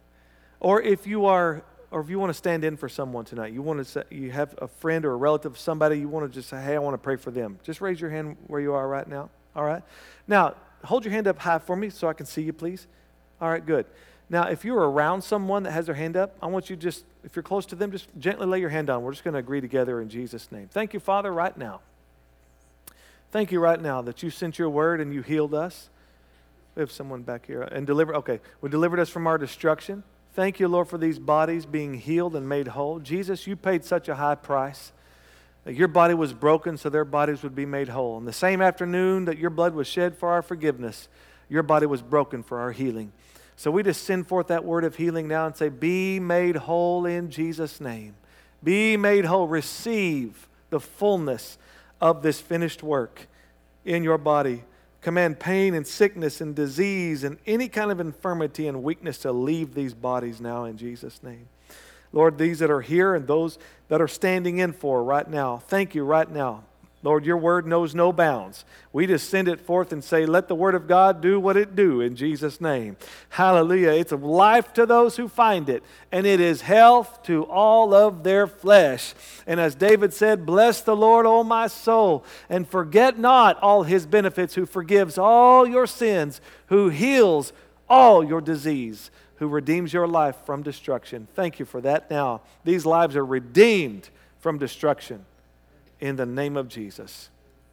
Or 0.60 0.82
if 0.82 1.06
you 1.06 1.26
are 1.26 1.62
or 1.90 2.00
if 2.00 2.10
you 2.10 2.18
want 2.18 2.30
to 2.30 2.34
stand 2.34 2.64
in 2.64 2.76
for 2.76 2.88
someone 2.88 3.24
tonight, 3.24 3.52
you 3.52 3.62
want 3.62 3.78
to 3.78 3.84
say, 3.84 4.02
you 4.10 4.30
have 4.30 4.54
a 4.58 4.68
friend 4.68 5.04
or 5.04 5.12
a 5.12 5.16
relative, 5.16 5.58
somebody 5.58 5.98
you 5.98 6.08
want 6.08 6.30
to 6.30 6.38
just 6.38 6.50
say, 6.50 6.60
hey, 6.62 6.74
I 6.74 6.78
want 6.78 6.94
to 6.94 6.98
pray 6.98 7.16
for 7.16 7.30
them. 7.30 7.58
Just 7.62 7.80
raise 7.80 8.00
your 8.00 8.10
hand 8.10 8.36
where 8.46 8.60
you 8.60 8.74
are 8.74 8.86
right 8.86 9.08
now. 9.08 9.30
All 9.56 9.64
right. 9.64 9.82
Now, 10.26 10.54
hold 10.84 11.04
your 11.04 11.12
hand 11.12 11.26
up 11.26 11.38
high 11.38 11.58
for 11.58 11.76
me 11.76 11.88
so 11.90 12.06
I 12.06 12.12
can 12.12 12.26
see 12.26 12.42
you, 12.42 12.52
please. 12.52 12.86
All 13.40 13.48
right, 13.48 13.64
good. 13.64 13.86
Now, 14.28 14.48
if 14.48 14.64
you're 14.64 14.90
around 14.90 15.22
someone 15.22 15.62
that 15.62 15.72
has 15.72 15.86
their 15.86 15.94
hand 15.94 16.16
up, 16.16 16.36
I 16.42 16.46
want 16.46 16.68
you 16.68 16.76
just, 16.76 17.04
if 17.24 17.34
you're 17.34 17.42
close 17.42 17.64
to 17.66 17.74
them, 17.74 17.90
just 17.90 18.08
gently 18.18 18.46
lay 18.46 18.60
your 18.60 18.68
hand 18.68 18.88
down. 18.88 19.02
We're 19.02 19.12
just 19.12 19.24
going 19.24 19.32
to 19.32 19.40
agree 19.40 19.62
together 19.62 20.02
in 20.02 20.10
Jesus' 20.10 20.52
name. 20.52 20.68
Thank 20.70 20.92
you, 20.92 21.00
Father, 21.00 21.32
right 21.32 21.56
now. 21.56 21.80
Thank 23.30 23.52
you 23.52 23.60
right 23.60 23.80
now 23.80 24.00
that 24.02 24.22
you 24.22 24.30
sent 24.30 24.58
your 24.58 24.70
word 24.70 25.00
and 25.00 25.12
you 25.12 25.20
healed 25.20 25.52
us. 25.52 25.90
We 26.74 26.80
have 26.80 26.90
someone 26.90 27.22
back 27.22 27.46
here 27.46 27.62
and 27.62 27.86
deliver. 27.86 28.14
Okay, 28.16 28.40
we 28.62 28.70
delivered 28.70 29.00
us 29.00 29.10
from 29.10 29.26
our 29.26 29.36
destruction. 29.36 30.02
Thank 30.32 30.60
you, 30.60 30.68
Lord, 30.68 30.88
for 30.88 30.96
these 30.96 31.18
bodies 31.18 31.66
being 31.66 31.94
healed 31.94 32.36
and 32.36 32.48
made 32.48 32.68
whole. 32.68 33.00
Jesus, 33.00 33.46
you 33.46 33.54
paid 33.56 33.84
such 33.84 34.08
a 34.08 34.14
high 34.14 34.36
price 34.36 34.92
that 35.64 35.74
your 35.74 35.88
body 35.88 36.14
was 36.14 36.32
broken 36.32 36.78
so 36.78 36.88
their 36.88 37.04
bodies 37.04 37.42
would 37.42 37.54
be 37.54 37.66
made 37.66 37.88
whole. 37.88 38.16
And 38.16 38.26
the 38.26 38.32
same 38.32 38.62
afternoon 38.62 39.26
that 39.26 39.36
your 39.36 39.50
blood 39.50 39.74
was 39.74 39.86
shed 39.86 40.16
for 40.16 40.30
our 40.30 40.40
forgiveness, 40.40 41.08
your 41.50 41.62
body 41.62 41.84
was 41.86 42.00
broken 42.00 42.42
for 42.42 42.60
our 42.60 42.72
healing. 42.72 43.12
So 43.56 43.70
we 43.70 43.82
just 43.82 44.04
send 44.04 44.26
forth 44.28 44.46
that 44.46 44.64
word 44.64 44.84
of 44.84 44.96
healing 44.96 45.28
now 45.28 45.44
and 45.44 45.56
say, 45.56 45.68
Be 45.68 46.20
made 46.20 46.56
whole 46.56 47.04
in 47.04 47.30
Jesus' 47.30 47.80
name. 47.80 48.14
Be 48.62 48.96
made 48.96 49.26
whole. 49.26 49.48
Receive 49.48 50.48
the 50.70 50.80
fullness 50.80 51.58
of 52.00 52.22
this 52.22 52.40
finished 52.40 52.82
work 52.82 53.26
in 53.84 54.02
your 54.02 54.18
body 54.18 54.64
command 55.00 55.38
pain 55.38 55.74
and 55.74 55.86
sickness 55.86 56.40
and 56.40 56.54
disease 56.54 57.24
and 57.24 57.38
any 57.46 57.68
kind 57.68 57.90
of 57.90 58.00
infirmity 58.00 58.66
and 58.66 58.82
weakness 58.82 59.18
to 59.18 59.32
leave 59.32 59.74
these 59.74 59.94
bodies 59.94 60.40
now 60.40 60.64
in 60.64 60.76
Jesus' 60.76 61.22
name. 61.22 61.48
Lord, 62.12 62.38
these 62.38 62.58
that 62.58 62.70
are 62.70 62.80
here 62.80 63.14
and 63.14 63.26
those 63.26 63.58
that 63.88 64.00
are 64.00 64.08
standing 64.08 64.58
in 64.58 64.72
for 64.72 65.04
right 65.04 65.28
now, 65.28 65.58
thank 65.58 65.94
you 65.94 66.04
right 66.04 66.28
now 66.28 66.64
Lord, 67.04 67.24
your 67.24 67.36
word 67.36 67.64
knows 67.64 67.94
no 67.94 68.12
bounds. 68.12 68.64
We 68.92 69.06
just 69.06 69.30
send 69.30 69.46
it 69.46 69.60
forth 69.60 69.92
and 69.92 70.02
say, 70.02 70.26
let 70.26 70.48
the 70.48 70.56
word 70.56 70.74
of 70.74 70.88
God 70.88 71.20
do 71.20 71.38
what 71.38 71.56
it 71.56 71.76
do 71.76 72.00
in 72.00 72.16
Jesus' 72.16 72.60
name. 72.60 72.96
Hallelujah. 73.28 73.90
It's 73.90 74.10
life 74.10 74.72
to 74.72 74.84
those 74.84 75.16
who 75.16 75.28
find 75.28 75.68
it, 75.68 75.84
and 76.10 76.26
it 76.26 76.40
is 76.40 76.62
health 76.62 77.22
to 77.24 77.44
all 77.44 77.94
of 77.94 78.24
their 78.24 78.48
flesh. 78.48 79.14
And 79.46 79.60
as 79.60 79.76
David 79.76 80.12
said, 80.12 80.44
bless 80.44 80.80
the 80.80 80.96
Lord, 80.96 81.24
O 81.24 81.44
my 81.44 81.68
soul, 81.68 82.24
and 82.48 82.68
forget 82.68 83.16
not 83.16 83.60
all 83.60 83.84
his 83.84 84.04
benefits, 84.04 84.56
who 84.56 84.66
forgives 84.66 85.18
all 85.18 85.68
your 85.68 85.86
sins, 85.86 86.40
who 86.66 86.88
heals 86.88 87.52
all 87.88 88.24
your 88.24 88.40
disease, 88.40 89.12
who 89.36 89.46
redeems 89.46 89.92
your 89.92 90.08
life 90.08 90.34
from 90.44 90.64
destruction. 90.64 91.28
Thank 91.36 91.60
you 91.60 91.64
for 91.64 91.80
that. 91.82 92.10
Now, 92.10 92.40
these 92.64 92.84
lives 92.84 93.14
are 93.14 93.24
redeemed 93.24 94.08
from 94.40 94.58
destruction 94.58 95.24
in 96.00 96.16
the 96.16 96.26
name 96.26 96.56
of 96.56 96.68
Jesus. 96.68 97.30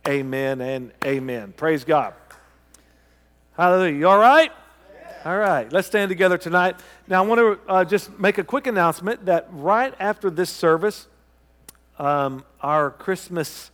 Amen 0.07 0.61
and 0.61 0.91
amen. 1.03 1.53
Praise 1.55 1.84
God. 1.84 2.13
Hallelujah. 3.57 3.97
You 3.97 4.07
all 4.07 4.17
right? 4.17 4.51
All 5.23 5.38
right. 5.38 5.71
Let's 5.71 5.88
stand 5.88 6.09
together 6.09 6.38
tonight. 6.38 6.76
Now, 7.07 7.23
I 7.23 7.26
want 7.26 7.39
to 7.39 7.71
uh, 7.71 7.86
just 7.86 8.19
make 8.19 8.38
a 8.38 8.43
quick 8.43 8.67
announcement 8.67 9.26
that 9.26 9.47
right 9.51 9.93
after 9.99 10.30
this 10.30 10.49
service, 10.49 11.07
um, 11.97 12.43
our 12.61 12.91
Christmas 12.91 13.71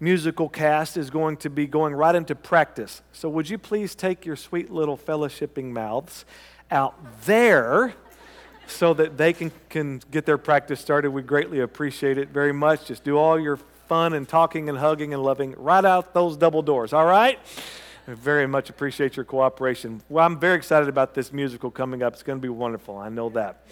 musical 0.00 0.48
cast 0.48 0.96
is 0.96 1.10
going 1.10 1.36
to 1.36 1.50
be 1.50 1.66
going 1.66 1.94
right 1.94 2.14
into 2.14 2.34
practice. 2.34 3.02
So, 3.12 3.28
would 3.28 3.48
you 3.48 3.58
please 3.58 3.94
take 3.94 4.26
your 4.26 4.36
sweet 4.36 4.70
little 4.70 4.96
fellowshipping 4.96 5.66
mouths 5.66 6.24
out 6.70 6.96
there? 7.24 7.94
So 8.68 8.94
that 8.94 9.16
they 9.16 9.32
can, 9.32 9.50
can 9.68 10.00
get 10.10 10.26
their 10.26 10.38
practice 10.38 10.80
started. 10.80 11.10
We 11.10 11.22
greatly 11.22 11.60
appreciate 11.60 12.18
it 12.18 12.28
very 12.28 12.52
much. 12.52 12.86
Just 12.86 13.02
do 13.02 13.16
all 13.16 13.38
your 13.38 13.56
fun 13.88 14.12
and 14.12 14.28
talking 14.28 14.68
and 14.68 14.78
hugging 14.78 15.14
and 15.14 15.22
loving 15.22 15.54
right 15.56 15.84
out 15.84 16.14
those 16.14 16.36
double 16.36 16.62
doors, 16.62 16.92
all 16.92 17.06
right? 17.06 17.38
I 18.06 18.14
very 18.14 18.46
much 18.46 18.70
appreciate 18.70 19.16
your 19.16 19.24
cooperation. 19.24 20.02
Well, 20.08 20.24
I'm 20.24 20.38
very 20.38 20.56
excited 20.56 20.88
about 20.88 21.14
this 21.14 21.32
musical 21.32 21.70
coming 21.70 22.02
up. 22.02 22.12
It's 22.14 22.22
going 22.22 22.38
to 22.38 22.42
be 22.42 22.48
wonderful. 22.48 22.96
I 22.96 23.08
know 23.08 23.28
that. 23.30 23.64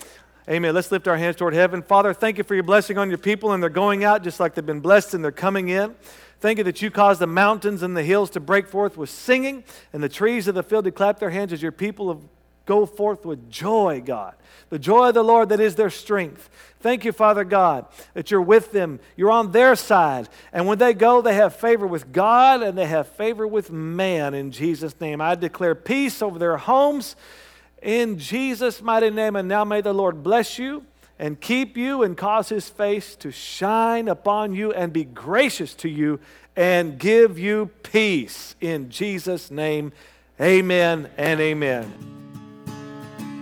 Amen. 0.49 0.75
Let's 0.75 0.93
lift 0.93 1.09
our 1.09 1.17
hands 1.17 1.37
toward 1.37 1.55
heaven. 1.55 1.83
Father, 1.83 2.15
thank 2.15 2.39
you 2.39 2.45
for 2.45 2.55
your 2.55 2.63
blessing 2.63 2.99
on 2.99 3.09
your 3.09 3.19
people, 3.19 3.53
and 3.53 3.63
they're 3.63 3.69
going 3.71 4.05
out 4.05 4.23
just 4.23 4.39
like 4.39 4.55
they've 4.55 4.65
been 4.65 4.81
blessed 4.81 5.15
and 5.15 5.25
they're 5.25 5.33
coming 5.33 5.71
in. 5.71 5.95
Thank 6.39 6.59
you 6.59 6.65
that 6.65 6.83
you 6.83 6.91
caused 6.91 7.21
the 7.21 7.27
mountains 7.27 7.83
and 7.83 7.97
the 7.97 8.03
hills 8.03 8.31
to 8.31 8.41
break 8.41 8.69
forth 8.69 8.97
with 8.97 9.11
singing, 9.11 9.65
and 9.93 10.03
the 10.03 10.09
trees 10.09 10.47
of 10.49 10.55
the 10.55 10.63
field 10.63 10.85
to 10.85 10.93
clap 10.93 11.19
their 11.19 11.31
hands 11.31 11.53
as 11.53 11.63
your 11.63 11.73
people 11.73 12.09
have 12.09 12.21
go 12.67 12.85
forth 12.85 13.25
with 13.25 13.51
joy, 13.51 14.03
God. 14.05 14.35
The 14.69 14.79
joy 14.79 15.09
of 15.09 15.15
the 15.15 15.23
Lord 15.23 15.49
that 15.51 15.61
is 15.61 15.77
their 15.77 15.91
strength. 15.91 16.51
Thank 16.81 17.05
you, 17.05 17.13
Father 17.13 17.45
God, 17.45 17.87
that 18.15 18.31
you're 18.31 18.43
with 18.43 18.73
them. 18.73 19.01
You're 19.17 19.31
on 19.31 19.53
their 19.53 19.77
side. 19.77 20.29
And 20.53 20.67
when 20.67 20.79
they 20.79 20.93
go, 20.93 21.23
they 21.23 21.35
have 21.35 21.57
favor 21.57 21.87
with 21.87 22.13
God 22.13 22.63
and 22.63 22.77
they 22.77 22.87
have 22.87 23.09
favor 23.09 23.47
with 23.47 23.71
man 23.71 24.35
in 24.35 24.51
Jesus' 24.51 25.01
name. 25.01 25.21
I 25.21 25.35
declare 25.37 25.75
peace 25.75 26.21
over 26.21 26.39
their 26.39 26.57
homes 26.57 27.17
in 27.81 28.19
Jesus' 28.19 28.83
mighty 28.83 29.11
name. 29.11 29.37
And 29.37 29.49
now 29.49 29.65
may 29.65 29.81
the 29.81 29.95
Lord 29.95 30.23
bless 30.23 30.59
you 30.59 30.85
and 31.19 31.41
keep 31.41 31.77
you 31.77 32.03
and 32.03 32.17
cause 32.17 32.49
his 32.49 32.69
face 32.69 33.17
to 33.17 33.31
shine 33.31 34.09
upon 34.09 34.55
you 34.55 34.73
and 34.73 34.93
be 34.93 35.05
gracious 35.05 35.75
to 35.75 35.89
you 35.89 36.21
and 36.57 36.99
give 36.99 37.39
you 37.39 37.71
peace 37.83 38.55
in 38.61 38.91
Jesus' 38.91 39.51
name. 39.51 39.93
Amen 40.41 41.09
and 41.17 41.41
amen. 41.41 42.26